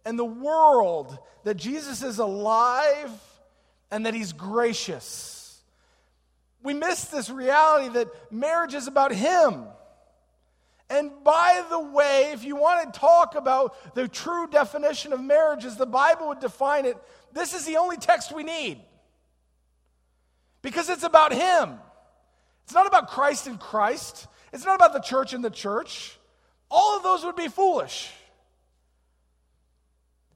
and 0.06 0.18
the 0.18 0.24
world 0.24 1.18
that 1.44 1.58
Jesus 1.58 2.02
is 2.02 2.18
alive 2.18 3.10
and 3.90 4.06
that 4.06 4.14
he's 4.14 4.32
gracious. 4.32 5.60
We 6.62 6.72
miss 6.72 7.04
this 7.04 7.28
reality 7.28 7.90
that 7.90 8.32
marriage 8.32 8.72
is 8.72 8.86
about 8.86 9.12
him. 9.12 9.64
And 10.90 11.10
by 11.24 11.64
the 11.70 11.80
way, 11.80 12.30
if 12.32 12.44
you 12.44 12.56
want 12.56 12.92
to 12.92 13.00
talk 13.00 13.34
about 13.34 13.94
the 13.94 14.06
true 14.06 14.46
definition 14.46 15.12
of 15.12 15.20
marriage 15.20 15.64
as 15.64 15.76
the 15.76 15.86
Bible 15.86 16.28
would 16.28 16.40
define 16.40 16.84
it, 16.84 16.96
this 17.32 17.54
is 17.54 17.64
the 17.64 17.78
only 17.78 17.96
text 17.96 18.32
we 18.32 18.42
need. 18.42 18.80
Because 20.62 20.88
it's 20.88 21.02
about 21.02 21.32
Him. 21.32 21.78
It's 22.64 22.74
not 22.74 22.86
about 22.86 23.08
Christ 23.08 23.46
and 23.46 23.58
Christ. 23.58 24.26
It's 24.52 24.64
not 24.64 24.76
about 24.76 24.92
the 24.92 25.00
church 25.00 25.32
and 25.32 25.44
the 25.44 25.50
church. 25.50 26.18
All 26.70 26.96
of 26.96 27.02
those 27.02 27.24
would 27.24 27.36
be 27.36 27.48
foolish. 27.48 28.10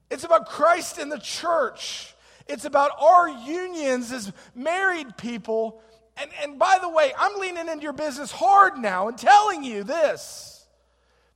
It's 0.09 0.23
about 0.23 0.47
Christ 0.47 0.97
and 0.97 1.11
the 1.11 1.19
church. 1.19 2.13
It's 2.47 2.65
about 2.65 2.91
our 2.99 3.29
unions 3.29 4.11
as 4.11 4.31
married 4.55 5.17
people 5.17 5.81
and, 6.21 6.31
and 6.41 6.59
by 6.59 6.77
the 6.81 6.89
way, 6.89 7.13
I'm 7.17 7.39
leaning 7.39 7.67
into 7.67 7.83
your 7.83 7.93
business 7.93 8.31
hard 8.31 8.77
now 8.77 9.07
and 9.07 9.17
telling 9.17 9.63
you 9.63 9.83
this 9.83 10.65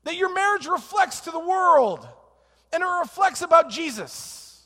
that 0.03 0.15
your 0.17 0.33
marriage 0.33 0.67
reflects 0.67 1.21
to 1.21 1.31
the 1.31 1.39
world 1.39 2.05
and 2.73 2.83
it 2.83 2.85
reflects 2.85 3.41
about 3.41 3.69
Jesus. 3.69 4.61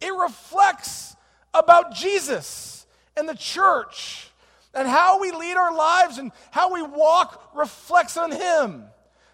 It 0.00 0.14
reflects 0.14 1.16
about 1.52 1.94
Jesus 1.94 2.86
and 3.16 3.28
the 3.28 3.34
church 3.34 4.30
and 4.74 4.86
how 4.86 5.20
we 5.20 5.32
lead 5.32 5.56
our 5.56 5.74
lives 5.74 6.18
and 6.18 6.30
how 6.50 6.72
we 6.72 6.82
walk 6.82 7.50
reflects 7.54 8.16
on 8.16 8.30
Him. 8.30 8.84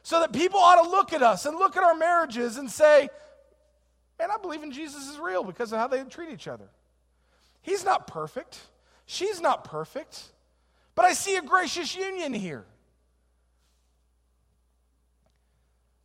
So 0.02 0.20
that 0.20 0.32
people 0.32 0.60
ought 0.60 0.82
to 0.84 0.88
look 0.88 1.12
at 1.12 1.22
us 1.22 1.46
and 1.46 1.58
look 1.58 1.76
at 1.76 1.82
our 1.82 1.96
marriages 1.96 2.58
and 2.58 2.70
say, 2.70 3.08
Man, 4.18 4.30
I 4.30 4.38
believe 4.40 4.62
in 4.62 4.72
Jesus 4.72 5.08
is 5.08 5.18
real 5.18 5.44
because 5.44 5.72
of 5.72 5.78
how 5.78 5.88
they 5.88 6.02
treat 6.04 6.30
each 6.30 6.48
other. 6.48 6.68
He's 7.60 7.84
not 7.84 8.06
perfect. 8.06 8.60
She's 9.06 9.40
not 9.40 9.64
perfect, 9.64 10.20
but 10.94 11.04
I 11.04 11.12
see 11.12 11.36
a 11.36 11.42
gracious 11.42 11.94
union 11.96 12.34
here. 12.34 12.64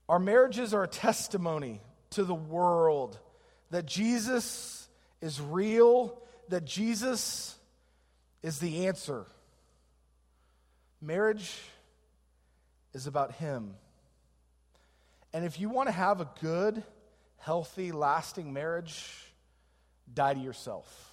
Our 0.08 0.20
marriages 0.20 0.74
are 0.74 0.84
a 0.84 0.88
testimony 0.88 1.82
to 2.12 2.24
the 2.24 2.36
world 2.36 3.18
that 3.72 3.86
Jesus 3.86 4.88
is 5.22 5.40
real, 5.42 6.22
that 6.50 6.66
Jesus 6.66 7.56
is 8.44 8.60
the 8.60 8.88
answer. 8.88 9.26
Marriage 11.02 11.58
is 12.94 13.08
about 13.08 13.34
Him. 13.34 13.74
And 15.34 15.46
if 15.46 15.60
you 15.60 15.70
want 15.70 15.88
to 15.88 15.94
have 15.94 16.20
a 16.22 16.30
good, 16.42 16.84
healthy, 17.38 17.92
lasting 17.92 18.52
marriage, 18.52 19.26
die 20.14 20.34
to 20.34 20.40
yourself. 20.40 21.11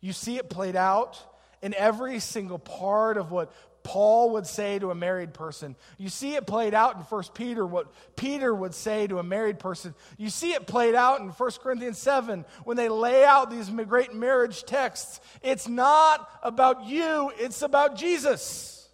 You 0.00 0.12
see 0.12 0.36
it 0.36 0.48
played 0.48 0.76
out 0.76 1.22
in 1.62 1.74
every 1.74 2.20
single 2.20 2.58
part 2.58 3.16
of 3.16 3.30
what 3.30 3.52
Paul 3.82 4.32
would 4.32 4.46
say 4.46 4.78
to 4.78 4.90
a 4.90 4.94
married 4.94 5.32
person. 5.32 5.74
You 5.98 6.08
see 6.08 6.34
it 6.34 6.46
played 6.46 6.74
out 6.74 6.96
in 6.96 7.02
1 7.02 7.24
Peter, 7.34 7.64
what 7.64 7.92
Peter 8.16 8.54
would 8.54 8.74
say 8.74 9.06
to 9.06 9.18
a 9.18 9.22
married 9.22 9.58
person. 9.58 9.94
You 10.18 10.28
see 10.30 10.52
it 10.52 10.66
played 10.66 10.94
out 10.94 11.20
in 11.20 11.28
1 11.28 11.50
Corinthians 11.62 11.98
7 11.98 12.44
when 12.64 12.76
they 12.76 12.88
lay 12.88 13.24
out 13.24 13.50
these 13.50 13.68
great 13.70 14.14
marriage 14.14 14.64
texts. 14.64 15.20
It's 15.42 15.68
not 15.68 16.28
about 16.42 16.84
you, 16.84 17.32
it's 17.38 17.62
about 17.62 17.96
Jesus. 17.96 18.88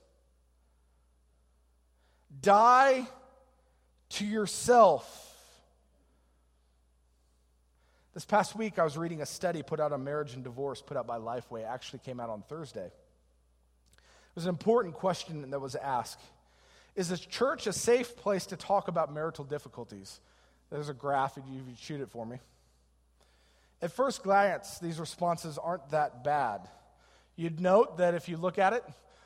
Die 2.41 3.07
to 4.11 4.25
yourself 4.25 5.26
this 8.17 8.25
past 8.25 8.57
week, 8.57 8.79
I 8.79 8.85
was 8.85 8.97
reading 8.97 9.21
a 9.21 9.27
study 9.27 9.63
put 9.63 9.79
out 9.79 9.93
on 9.93 10.03
marriage 10.03 10.33
and 10.33 10.43
divorce, 10.43 10.81
put 10.81 10.97
out 10.97 11.07
by 11.07 11.19
Lifeway. 11.19 11.61
It 11.61 11.69
actually 11.69 11.99
came 11.99 12.19
out 12.19 12.31
on 12.31 12.43
Thursday. 12.49 12.87
It 12.87 14.35
was 14.35 14.45
an 14.45 14.49
important 14.49 14.95
question 14.95 15.51
that 15.51 15.61
was 15.61 15.75
asked 15.75 16.23
Is 16.95 17.11
the 17.11 17.19
church 17.19 17.67
a 17.67 17.75
safe 17.75 18.17
place 18.17 18.47
to 18.47 18.57
talk 18.57 18.89
about 18.89 19.13
marital 19.13 19.45
difficulties? 19.45 20.19
There's 20.71 20.89
a 20.89 20.95
graph, 20.95 21.37
if 21.37 21.45
you 21.47 21.61
shoot 21.79 22.01
it 22.01 22.09
for 22.09 22.25
me. 22.25 22.39
At 23.83 23.93
first 23.93 24.23
glance, 24.23 24.79
these 24.79 24.99
responses 24.99 25.59
aren't 25.59 25.91
that 25.91 26.25
bad. 26.25 26.67
You'd 27.37 27.61
note 27.61 27.99
that 27.99 28.15
if 28.15 28.31
you 28.31 28.39
look 28.39 28.59
at 28.59 28.73
it, 28.73 28.83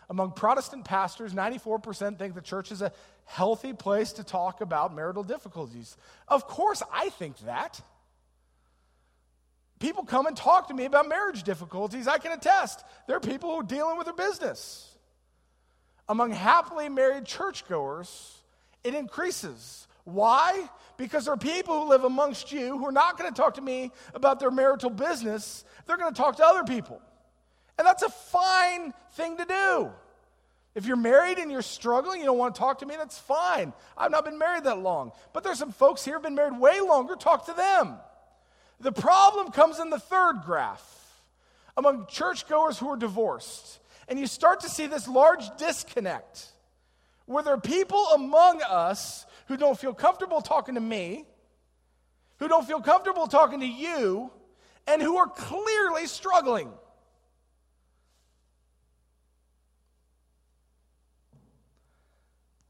among 0.09 0.32
Protestant 0.32 0.84
pastors, 0.84 1.32
94% 1.32 2.18
think 2.18 2.34
the 2.34 2.41
church 2.41 2.72
is 2.72 2.82
a 2.82 2.91
healthy 3.26 3.72
place 3.72 4.14
to 4.14 4.24
talk 4.24 4.61
about 4.61 4.93
marital 4.93 5.22
difficulties. 5.22 5.97
Of 6.26 6.49
course, 6.49 6.82
I 6.93 7.11
think 7.11 7.38
that. 7.47 7.80
People 9.81 10.05
come 10.05 10.26
and 10.26 10.37
talk 10.37 10.68
to 10.68 10.74
me 10.74 10.85
about 10.85 11.09
marriage 11.09 11.43
difficulties. 11.43 12.07
I 12.07 12.18
can 12.18 12.33
attest. 12.33 12.85
There 13.09 13.16
are 13.16 13.20
people 13.20 13.51
who 13.51 13.61
are 13.61 13.64
dealing 13.64 13.97
with 13.97 14.05
their 14.05 14.14
business. 14.14 14.87
Among 16.09 16.31
happily 16.33 16.89
married 16.91 17.24
churchgoers, 17.24 18.37
it 18.85 18.95
increases. 18.95 19.89
Why? 20.05 20.68
Because 20.99 21.24
there 21.24 21.35
are 21.35 21.39
people 21.39 21.83
who 21.83 21.89
live 21.89 22.05
amongst 22.05 22.53
you 22.53 22.76
who 22.76 22.87
are 22.87 22.93
not 22.93 23.18
going 23.18 23.33
to 23.33 23.37
talk 23.37 23.55
to 23.55 23.62
me 23.62 23.91
about 24.12 24.39
their 24.39 24.51
marital 24.51 24.91
business. 24.91 25.64
They're 25.87 25.97
going 25.97 26.12
to 26.12 26.20
talk 26.20 26.37
to 26.37 26.45
other 26.45 26.64
people. 26.64 27.01
And 27.78 27.87
that's 27.87 28.03
a 28.03 28.11
fine 28.11 28.93
thing 29.12 29.39
to 29.39 29.47
do. 29.47 29.91
If 30.74 30.85
you're 30.85 30.97
married 30.97 31.39
and 31.39 31.51
you're 31.51 31.62
struggling, 31.62 32.20
you 32.20 32.26
don't 32.26 32.39
want 32.39 32.55
to 32.55 32.59
talk 32.59 32.81
to 32.81 32.87
me, 32.87 32.97
that's 32.97 33.18
fine. 33.18 33.72
I've 33.97 34.11
not 34.11 34.26
been 34.26 34.39
married 34.39 34.64
that 34.64 34.78
long. 34.78 35.12
But 35.33 35.43
there's 35.43 35.59
some 35.59 35.72
folks 35.72 36.05
here 36.05 36.14
who've 36.14 36.22
been 36.22 36.35
married 36.35 36.59
way 36.59 36.81
longer, 36.81 37.16
talk 37.16 37.47
to 37.47 37.55
them. 37.55 37.97
The 38.81 38.93
problem 38.93 39.53
comes 39.53 39.78
in 39.78 39.91
the 39.91 39.99
third 39.99 40.43
graph 40.45 40.83
among 41.76 42.07
churchgoers 42.07 42.78
who 42.78 42.89
are 42.89 42.97
divorced. 42.97 43.78
And 44.09 44.18
you 44.18 44.26
start 44.26 44.61
to 44.61 44.68
see 44.68 44.87
this 44.87 45.07
large 45.07 45.45
disconnect 45.57 46.47
where 47.26 47.45
there 47.45 47.55
are 47.55 47.61
people 47.61 48.05
among 48.14 48.61
us 48.62 49.24
who 49.47 49.57
don't 49.57 49.78
feel 49.78 49.95
comfortable 49.95 50.41
talking 50.41 50.74
to 50.74 50.81
me, 50.81 51.26
who 52.39 52.49
don't 52.49 52.66
feel 52.66 52.81
comfortable 52.81 53.26
talking 53.28 53.61
to 53.61 53.66
you, 53.66 54.31
and 54.87 55.01
who 55.01 55.16
are 55.16 55.28
clearly 55.28 56.07
struggling. 56.07 56.72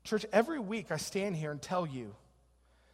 Church, 0.05 0.27
every 0.33 0.59
week 0.59 0.91
I 0.91 0.97
stand 0.97 1.37
here 1.37 1.53
and 1.53 1.63
tell 1.63 1.87
you 1.87 2.15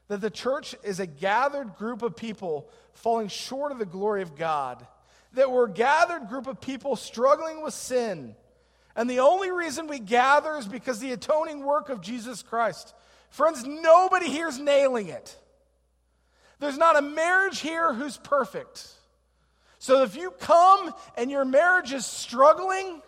that 0.08 0.20
the 0.20 0.30
church 0.30 0.74
is 0.82 1.00
a 1.00 1.06
gathered 1.06 1.76
group 1.76 2.02
of 2.02 2.16
people 2.16 2.68
falling 2.94 3.28
short 3.28 3.72
of 3.72 3.78
the 3.78 3.86
glory 3.86 4.22
of 4.22 4.36
God, 4.36 4.86
that 5.34 5.50
we're 5.50 5.66
a 5.66 5.70
gathered 5.70 6.28
group 6.28 6.46
of 6.46 6.60
people 6.60 6.96
struggling 6.96 7.62
with 7.62 7.74
sin. 7.74 8.34
And 8.94 9.10
the 9.10 9.20
only 9.20 9.50
reason 9.50 9.88
we 9.88 9.98
gather 9.98 10.56
is 10.56 10.66
because 10.66 11.00
the 11.00 11.12
atoning 11.12 11.64
work 11.64 11.90
of 11.90 12.00
Jesus 12.00 12.42
Christ. 12.42 12.94
Friends, 13.30 13.64
nobody 13.64 14.30
here's 14.30 14.58
nailing 14.58 15.08
it. 15.08 15.36
There's 16.58 16.78
not 16.78 16.96
a 16.96 17.02
marriage 17.02 17.60
here 17.60 17.92
who's 17.92 18.16
perfect. 18.16 18.88
So 19.78 20.02
if 20.02 20.16
you 20.16 20.30
come 20.30 20.94
and 21.18 21.30
your 21.30 21.44
marriage 21.44 21.92
is 21.92 22.06
struggling, 22.06 23.02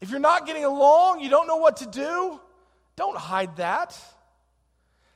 if 0.00 0.10
you're 0.10 0.18
not 0.18 0.46
getting 0.46 0.64
along, 0.64 1.20
you 1.20 1.30
don't 1.30 1.46
know 1.46 1.56
what 1.56 1.76
to 1.78 1.86
do, 1.86 2.40
don't 2.96 3.16
hide 3.16 3.56
that. 3.56 3.96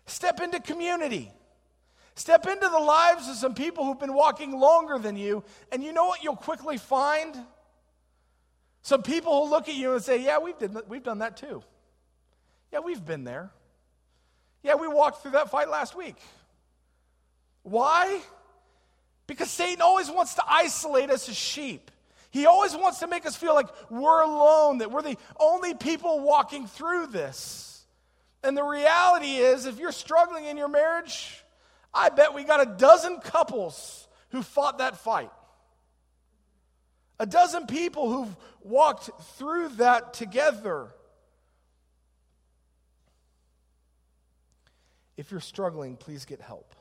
Step 0.07 0.40
into 0.40 0.61
community. 0.61 1.32
Step 2.14 2.46
into 2.46 2.68
the 2.68 2.78
lives 2.78 3.28
of 3.28 3.36
some 3.36 3.55
people 3.55 3.84
who've 3.84 3.98
been 3.98 4.14
walking 4.14 4.59
longer 4.59 4.98
than 4.98 5.16
you, 5.16 5.42
and 5.72 5.82
you 5.82 5.92
know 5.92 6.07
what 6.07 6.22
you'll 6.22 6.36
quickly 6.36 6.78
find? 6.78 7.36
Some 8.82 9.02
people 9.02 9.32
will 9.32 9.50
look 9.50 9.68
at 9.68 9.74
you 9.74 9.94
and 9.94 10.02
say, 10.02 10.22
Yeah, 10.22 10.38
we've, 10.38 10.59
did, 10.59 10.76
we've 10.88 11.02
done 11.02 11.18
that 11.18 11.36
too. 11.36 11.62
Yeah, 12.72 12.80
we've 12.80 13.05
been 13.05 13.24
there. 13.24 13.50
Yeah, 14.62 14.76
we 14.76 14.88
walked 14.88 15.22
through 15.22 15.32
that 15.32 15.50
fight 15.50 15.68
last 15.68 15.96
week. 15.96 16.16
Why? 17.62 18.20
Because 19.26 19.50
Satan 19.50 19.80
always 19.80 20.11
wants 20.11 20.34
to 20.34 20.42
isolate 20.46 21.11
us 21.11 21.28
as 21.28 21.36
sheep. 21.36 21.90
He 22.30 22.46
always 22.46 22.74
wants 22.74 22.98
to 22.98 23.07
make 23.07 23.26
us 23.26 23.36
feel 23.36 23.55
like 23.55 23.68
we're 23.90 24.22
alone, 24.22 24.78
that 24.78 24.90
we're 24.90 25.02
the 25.02 25.16
only 25.38 25.74
people 25.74 26.20
walking 26.20 26.66
through 26.66 27.07
this. 27.07 27.73
And 28.45 28.55
the 28.55 28.62
reality 28.62 29.36
is, 29.36 29.64
if 29.64 29.78
you're 29.78 29.90
struggling 29.90 30.45
in 30.45 30.59
your 30.59 30.68
marriage, 30.68 31.42
I 31.95 32.11
bet 32.11 32.34
we 32.34 32.45
got 32.45 32.61
a 32.61 32.76
dozen 32.76 33.18
couples 33.20 34.07
who 34.28 34.42
fought 34.42 34.78
that 34.78 34.99
fight. 34.99 35.30
A 37.18 37.24
dozen 37.24 37.66
people 37.66 38.12
who've 38.12 38.36
walked 38.61 39.09
through 39.38 39.70
that 39.76 40.12
together. 40.12 40.88
If 45.16 45.30
you're 45.30 45.40
struggling, 45.40 45.97
please 45.97 46.26
get 46.26 46.42
help. 46.42 46.74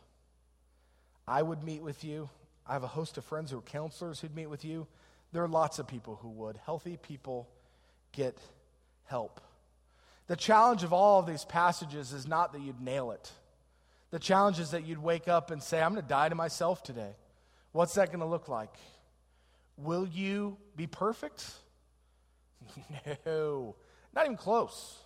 I 1.26 1.42
would 1.42 1.64
meet 1.64 1.82
with 1.82 2.04
you. 2.04 2.30
I 2.68 2.74
have 2.74 2.84
a 2.84 2.88
host 2.88 3.18
of 3.18 3.24
friends 3.24 3.52
who 3.52 3.60
are 3.60 3.62
counselors 3.62 4.20
who'd 4.20 4.36
meet 4.36 4.48
with 4.48 4.66
you. 4.66 4.86
There 5.32 5.44
are 5.44 5.48
lots 5.48 5.80
of 5.80 5.88
people 5.88 6.18
who 6.22 6.30
would. 6.30 6.58
Healthy 6.66 6.98
people 6.98 7.48
get 8.12 8.38
help. 9.06 9.40
The 10.34 10.38
challenge 10.38 10.82
of 10.82 10.94
all 10.94 11.20
of 11.20 11.28
these 11.28 11.46
passages 11.46 12.12
is 12.12 12.28
not 12.28 12.54
that 12.54 12.62
you'd 12.64 12.82
nail 12.82 13.12
it. 13.12 13.32
The 14.10 14.18
challenge 14.18 14.58
is 14.58 14.72
that 14.72 14.84
you'd 14.84 14.98
wake 14.98 15.28
up 15.28 15.52
and 15.52 15.62
say, 15.62 15.80
I'm 15.80 15.92
going 15.92 16.02
to 16.02 16.10
die 16.10 16.28
to 16.28 16.34
myself 16.34 16.82
today. 16.82 17.12
What's 17.72 17.94
that 17.94 18.08
going 18.08 18.22
to 18.22 18.26
look 18.26 18.48
like? 18.50 18.74
Will 19.78 20.08
you 20.08 20.58
be 20.76 20.88
perfect? 20.88 21.48
no, 23.28 23.76
not 24.16 24.26
even 24.26 24.36
close. 24.36 24.98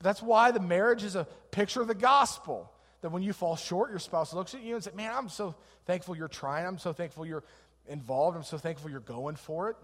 That's 0.00 0.22
why 0.22 0.50
the 0.50 0.60
marriage 0.60 1.04
is 1.04 1.14
a 1.14 1.28
picture 1.50 1.82
of 1.82 1.86
the 1.86 1.94
gospel. 1.94 2.72
That 3.02 3.10
when 3.10 3.22
you 3.22 3.34
fall 3.34 3.54
short, 3.54 3.90
your 3.90 3.98
spouse 3.98 4.32
looks 4.32 4.54
at 4.54 4.62
you 4.62 4.76
and 4.76 4.82
says, 4.82 4.94
Man, 4.94 5.12
I'm 5.14 5.28
so 5.28 5.54
thankful 5.84 6.16
you're 6.16 6.28
trying. 6.28 6.66
I'm 6.66 6.78
so 6.78 6.94
thankful 6.94 7.26
you're 7.26 7.44
involved. 7.86 8.34
I'm 8.34 8.44
so 8.44 8.56
thankful 8.56 8.90
you're 8.90 9.00
going 9.00 9.36
for 9.36 9.68
it. 9.68 9.76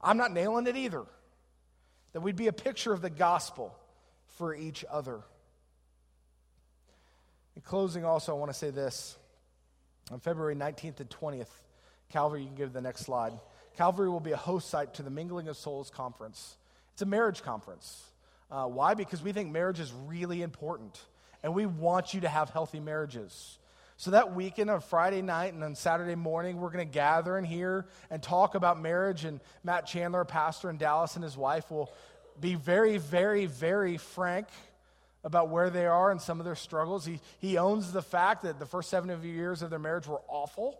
I'm 0.00 0.16
not 0.16 0.32
nailing 0.32 0.66
it 0.66 0.76
either 0.76 1.04
that 2.16 2.22
we'd 2.22 2.34
be 2.34 2.46
a 2.46 2.52
picture 2.54 2.94
of 2.94 3.02
the 3.02 3.10
gospel 3.10 3.76
for 4.38 4.54
each 4.54 4.86
other. 4.90 5.20
In 7.54 7.60
closing, 7.60 8.06
also, 8.06 8.34
I 8.34 8.38
want 8.38 8.50
to 8.50 8.56
say 8.56 8.70
this. 8.70 9.18
On 10.10 10.18
February 10.18 10.56
19th 10.56 11.00
and 11.00 11.10
20th, 11.10 11.50
Calvary, 12.08 12.40
you 12.40 12.46
can 12.46 12.56
give 12.56 12.72
the 12.72 12.80
next 12.80 13.02
slide. 13.02 13.34
Calvary 13.76 14.08
will 14.08 14.20
be 14.20 14.32
a 14.32 14.36
host 14.38 14.70
site 14.70 14.94
to 14.94 15.02
the 15.02 15.10
Mingling 15.10 15.46
of 15.48 15.58
Souls 15.58 15.90
conference. 15.90 16.56
It's 16.94 17.02
a 17.02 17.06
marriage 17.06 17.42
conference. 17.42 18.02
Uh, 18.50 18.64
why? 18.64 18.94
Because 18.94 19.22
we 19.22 19.32
think 19.32 19.52
marriage 19.52 19.78
is 19.78 19.92
really 20.06 20.40
important, 20.40 20.98
and 21.42 21.54
we 21.54 21.66
want 21.66 22.14
you 22.14 22.22
to 22.22 22.30
have 22.30 22.48
healthy 22.48 22.80
marriages. 22.80 23.58
So 23.98 24.10
that 24.10 24.34
weekend 24.34 24.68
on 24.68 24.80
Friday 24.82 25.22
night 25.22 25.54
and 25.54 25.64
on 25.64 25.74
Saturday 25.74 26.16
morning, 26.16 26.58
we're 26.58 26.70
going 26.70 26.86
to 26.86 26.92
gather 26.92 27.38
in 27.38 27.44
here 27.44 27.86
and 28.10 28.22
talk 28.22 28.54
about 28.54 28.80
marriage. 28.80 29.24
And 29.24 29.40
Matt 29.64 29.86
Chandler, 29.86 30.26
pastor 30.26 30.68
in 30.68 30.76
Dallas, 30.76 31.14
and 31.14 31.24
his 31.24 31.36
wife 31.36 31.70
will 31.70 31.90
be 32.38 32.56
very, 32.56 32.98
very, 32.98 33.46
very 33.46 33.96
frank 33.96 34.48
about 35.24 35.48
where 35.48 35.70
they 35.70 35.86
are 35.86 36.10
and 36.10 36.20
some 36.20 36.40
of 36.40 36.44
their 36.44 36.54
struggles. 36.54 37.06
He, 37.06 37.20
he 37.38 37.56
owns 37.56 37.90
the 37.90 38.02
fact 38.02 38.42
that 38.42 38.58
the 38.58 38.66
first 38.66 38.90
seven 38.90 39.18
years 39.24 39.62
of 39.62 39.70
their 39.70 39.78
marriage 39.78 40.06
were 40.06 40.20
awful. 40.28 40.78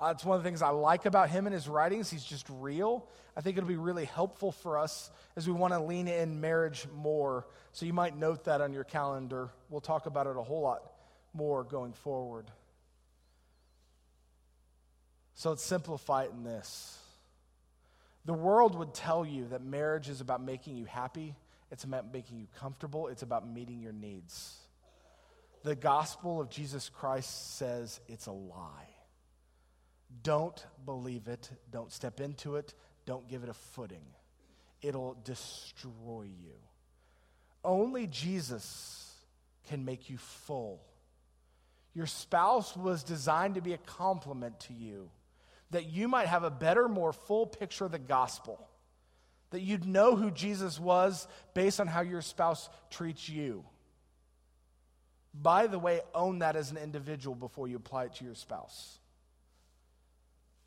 Uh, 0.00 0.12
it's 0.16 0.24
one 0.24 0.38
of 0.38 0.42
the 0.42 0.48
things 0.48 0.62
I 0.62 0.70
like 0.70 1.04
about 1.04 1.28
him 1.28 1.46
and 1.46 1.52
his 1.52 1.68
writings. 1.68 2.08
He's 2.08 2.24
just 2.24 2.46
real. 2.48 3.06
I 3.36 3.42
think 3.42 3.58
it'll 3.58 3.68
be 3.68 3.76
really 3.76 4.06
helpful 4.06 4.52
for 4.52 4.78
us 4.78 5.10
as 5.36 5.46
we 5.46 5.52
want 5.52 5.74
to 5.74 5.80
lean 5.80 6.08
in 6.08 6.40
marriage 6.40 6.86
more. 6.96 7.46
So 7.72 7.84
you 7.84 7.92
might 7.92 8.16
note 8.16 8.44
that 8.44 8.62
on 8.62 8.72
your 8.72 8.84
calendar. 8.84 9.50
We'll 9.68 9.82
talk 9.82 10.06
about 10.06 10.26
it 10.26 10.36
a 10.36 10.42
whole 10.42 10.62
lot 10.62 10.82
more 11.38 11.62
going 11.62 11.92
forward. 11.92 12.50
So 15.34 15.50
let's 15.50 15.62
simplify 15.62 16.24
it 16.24 16.32
in 16.32 16.42
this. 16.42 16.98
The 18.24 18.34
world 18.34 18.76
would 18.76 18.92
tell 18.92 19.24
you 19.24 19.46
that 19.48 19.62
marriage 19.62 20.08
is 20.08 20.20
about 20.20 20.42
making 20.42 20.76
you 20.76 20.84
happy, 20.84 21.36
it's 21.70 21.84
about 21.84 22.12
making 22.12 22.40
you 22.40 22.48
comfortable, 22.58 23.06
it's 23.06 23.22
about 23.22 23.48
meeting 23.48 23.80
your 23.80 23.92
needs. 23.92 24.56
The 25.62 25.76
gospel 25.76 26.40
of 26.40 26.50
Jesus 26.50 26.88
Christ 26.88 27.56
says 27.56 28.00
it's 28.08 28.26
a 28.26 28.32
lie. 28.32 28.88
Don't 30.24 30.66
believe 30.84 31.28
it, 31.28 31.48
don't 31.70 31.92
step 31.92 32.20
into 32.20 32.56
it, 32.56 32.74
don't 33.06 33.28
give 33.28 33.44
it 33.44 33.48
a 33.48 33.54
footing. 33.54 34.04
It'll 34.82 35.16
destroy 35.24 36.24
you. 36.24 36.54
Only 37.64 38.08
Jesus 38.08 39.14
can 39.68 39.84
make 39.84 40.10
you 40.10 40.18
full 40.18 40.82
your 41.98 42.06
spouse 42.06 42.76
was 42.76 43.02
designed 43.02 43.56
to 43.56 43.60
be 43.60 43.72
a 43.72 43.78
complement 43.78 44.60
to 44.60 44.72
you, 44.72 45.10
that 45.72 45.86
you 45.86 46.06
might 46.06 46.28
have 46.28 46.44
a 46.44 46.50
better, 46.50 46.88
more 46.88 47.12
full 47.12 47.44
picture 47.44 47.86
of 47.86 47.90
the 47.90 47.98
gospel, 47.98 48.68
that 49.50 49.62
you'd 49.62 49.84
know 49.84 50.14
who 50.14 50.30
Jesus 50.30 50.78
was 50.78 51.26
based 51.54 51.80
on 51.80 51.88
how 51.88 52.02
your 52.02 52.22
spouse 52.22 52.70
treats 52.88 53.28
you. 53.28 53.64
By 55.34 55.66
the 55.66 55.80
way, 55.80 56.00
own 56.14 56.38
that 56.38 56.54
as 56.54 56.70
an 56.70 56.76
individual 56.76 57.34
before 57.34 57.66
you 57.66 57.74
apply 57.74 58.04
it 58.04 58.14
to 58.14 58.24
your 58.24 58.36
spouse. 58.36 59.00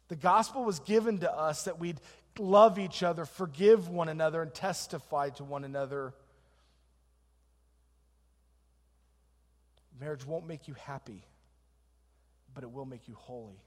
The 0.09 0.17
gospel 0.17 0.65
was 0.65 0.82
given 0.82 1.19
to 1.19 1.32
us 1.32 1.63
that 1.63 1.79
we'd 1.79 2.01
love 2.38 2.77
each 2.77 3.03
other, 3.03 3.23
forgive 3.23 3.88
one 3.88 4.09
another, 4.09 4.41
and 4.41 4.53
testify 4.53 5.29
to 5.29 5.45
one 5.45 5.63
another 5.63 6.13
Marriage 10.01 10.25
won't 10.25 10.47
make 10.47 10.67
you 10.67 10.73
happy, 10.73 11.23
but 12.55 12.63
it 12.63 12.71
will 12.71 12.85
make 12.85 13.07
you 13.07 13.13
holy. 13.13 13.61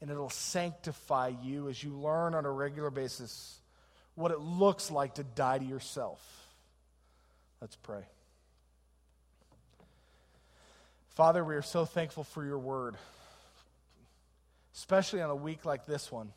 And 0.00 0.08
it'll 0.08 0.30
sanctify 0.30 1.32
you 1.42 1.68
as 1.68 1.82
you 1.82 1.90
learn 1.90 2.34
on 2.34 2.46
a 2.46 2.50
regular 2.50 2.90
basis 2.90 3.58
what 4.14 4.30
it 4.30 4.38
looks 4.38 4.92
like 4.92 5.16
to 5.16 5.24
die 5.24 5.58
to 5.58 5.64
yourself. 5.64 6.20
Let's 7.60 7.74
pray. 7.74 8.02
Father, 11.16 11.44
we 11.44 11.56
are 11.56 11.62
so 11.62 11.84
thankful 11.84 12.22
for 12.22 12.44
your 12.44 12.58
word, 12.58 12.96
especially 14.76 15.20
on 15.20 15.30
a 15.30 15.36
week 15.36 15.64
like 15.64 15.84
this 15.84 16.12
one. 16.12 16.30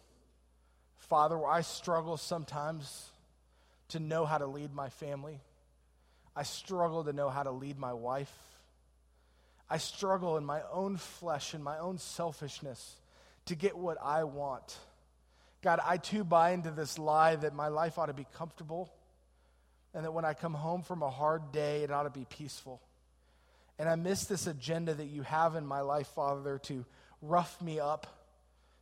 Father, 0.97 1.37
where 1.37 1.51
I 1.51 1.61
struggle 1.61 2.17
sometimes 2.17 3.11
to 3.89 3.99
know 3.99 4.25
how 4.25 4.39
to 4.39 4.47
lead 4.47 4.73
my 4.73 4.89
family, 4.89 5.39
I 6.35 6.43
struggle 6.43 7.03
to 7.03 7.13
know 7.13 7.29
how 7.29 7.43
to 7.43 7.51
lead 7.51 7.77
my 7.77 7.93
wife. 7.93 8.33
I 9.69 9.77
struggle 9.77 10.37
in 10.37 10.45
my 10.45 10.61
own 10.71 10.97
flesh 10.97 11.53
and 11.53 11.63
my 11.63 11.79
own 11.79 11.97
selfishness 11.97 12.97
to 13.45 13.55
get 13.55 13.77
what 13.77 13.97
I 14.01 14.23
want. 14.23 14.77
God, 15.61 15.79
I 15.83 15.97
too 15.97 16.23
buy 16.23 16.51
into 16.51 16.71
this 16.71 16.99
lie 16.99 17.35
that 17.37 17.55
my 17.55 17.69
life 17.69 17.97
ought 17.97 18.07
to 18.07 18.13
be 18.13 18.27
comfortable 18.35 18.93
and 19.93 20.03
that 20.05 20.11
when 20.11 20.25
I 20.25 20.33
come 20.33 20.53
home 20.53 20.81
from 20.81 21.01
a 21.01 21.09
hard 21.09 21.51
day, 21.51 21.83
it 21.83 21.91
ought 21.91 22.03
to 22.03 22.09
be 22.09 22.25
peaceful. 22.25 22.81
And 23.79 23.87
I 23.87 23.95
miss 23.95 24.25
this 24.25 24.47
agenda 24.47 24.93
that 24.93 25.07
you 25.07 25.23
have 25.23 25.55
in 25.55 25.65
my 25.65 25.81
life, 25.81 26.07
Father, 26.07 26.59
to 26.63 26.85
rough 27.21 27.61
me 27.61 27.79
up, 27.79 28.07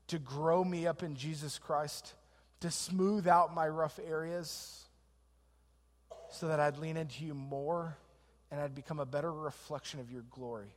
to 0.07 0.19
grow 0.19 0.63
me 0.63 0.87
up 0.87 1.03
in 1.03 1.15
Jesus 1.15 1.59
Christ, 1.59 2.13
to 2.61 2.71
smooth 2.71 3.27
out 3.27 3.53
my 3.53 3.67
rough 3.67 3.99
areas 4.05 4.85
so 6.31 6.47
that 6.47 6.59
I'd 6.59 6.77
lean 6.77 6.97
into 6.97 7.23
you 7.23 7.33
more 7.33 7.97
and 8.51 8.59
I'd 8.59 8.75
become 8.75 8.99
a 8.99 9.05
better 9.05 9.31
reflection 9.31 9.99
of 9.99 10.11
your 10.11 10.23
glory. 10.29 10.75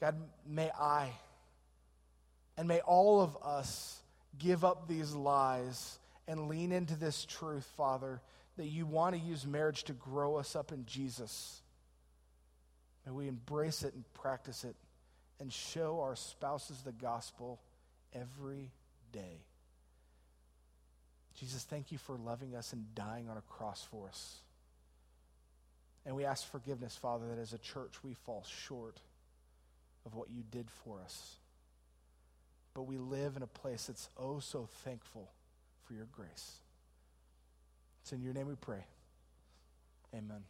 God, 0.00 0.16
may 0.46 0.70
I 0.70 1.10
and 2.56 2.66
may 2.66 2.80
all 2.80 3.20
of 3.20 3.36
us 3.42 4.00
give 4.38 4.64
up 4.64 4.88
these 4.88 5.14
lies 5.14 5.98
and 6.26 6.48
lean 6.48 6.72
into 6.72 6.96
this 6.96 7.24
truth, 7.24 7.64
Father, 7.76 8.20
that 8.56 8.66
you 8.66 8.84
want 8.84 9.14
to 9.14 9.20
use 9.20 9.46
marriage 9.46 9.84
to 9.84 9.92
grow 9.92 10.36
us 10.36 10.56
up 10.56 10.72
in 10.72 10.84
Jesus. 10.84 11.62
May 13.06 13.12
we 13.12 13.28
embrace 13.28 13.84
it 13.84 13.94
and 13.94 14.04
practice 14.12 14.64
it 14.64 14.74
and 15.40 15.52
show 15.52 16.00
our 16.00 16.16
spouses 16.16 16.82
the 16.82 16.92
gospel 16.92 17.60
every 18.12 18.72
day. 19.12 19.44
Jesus, 21.36 21.62
thank 21.62 21.92
you 21.92 21.98
for 21.98 22.16
loving 22.16 22.56
us 22.56 22.72
and 22.72 22.92
dying 22.96 23.28
on 23.28 23.36
a 23.36 23.42
cross 23.42 23.86
for 23.88 24.08
us. 24.08 24.40
And 26.08 26.16
we 26.16 26.24
ask 26.24 26.50
forgiveness, 26.50 26.96
Father, 26.96 27.26
that 27.28 27.38
as 27.38 27.52
a 27.52 27.58
church 27.58 28.02
we 28.02 28.14
fall 28.14 28.42
short 28.64 28.96
of 30.06 30.14
what 30.14 30.28
you 30.34 30.42
did 30.50 30.70
for 30.82 31.02
us. 31.04 31.36
But 32.72 32.84
we 32.84 32.96
live 32.96 33.36
in 33.36 33.42
a 33.42 33.46
place 33.46 33.88
that's 33.88 34.08
oh 34.18 34.40
so 34.40 34.70
thankful 34.84 35.28
for 35.86 35.92
your 35.92 36.06
grace. 36.16 36.52
It's 38.00 38.12
in 38.12 38.22
your 38.22 38.32
name 38.32 38.48
we 38.48 38.54
pray. 38.54 38.86
Amen. 40.14 40.44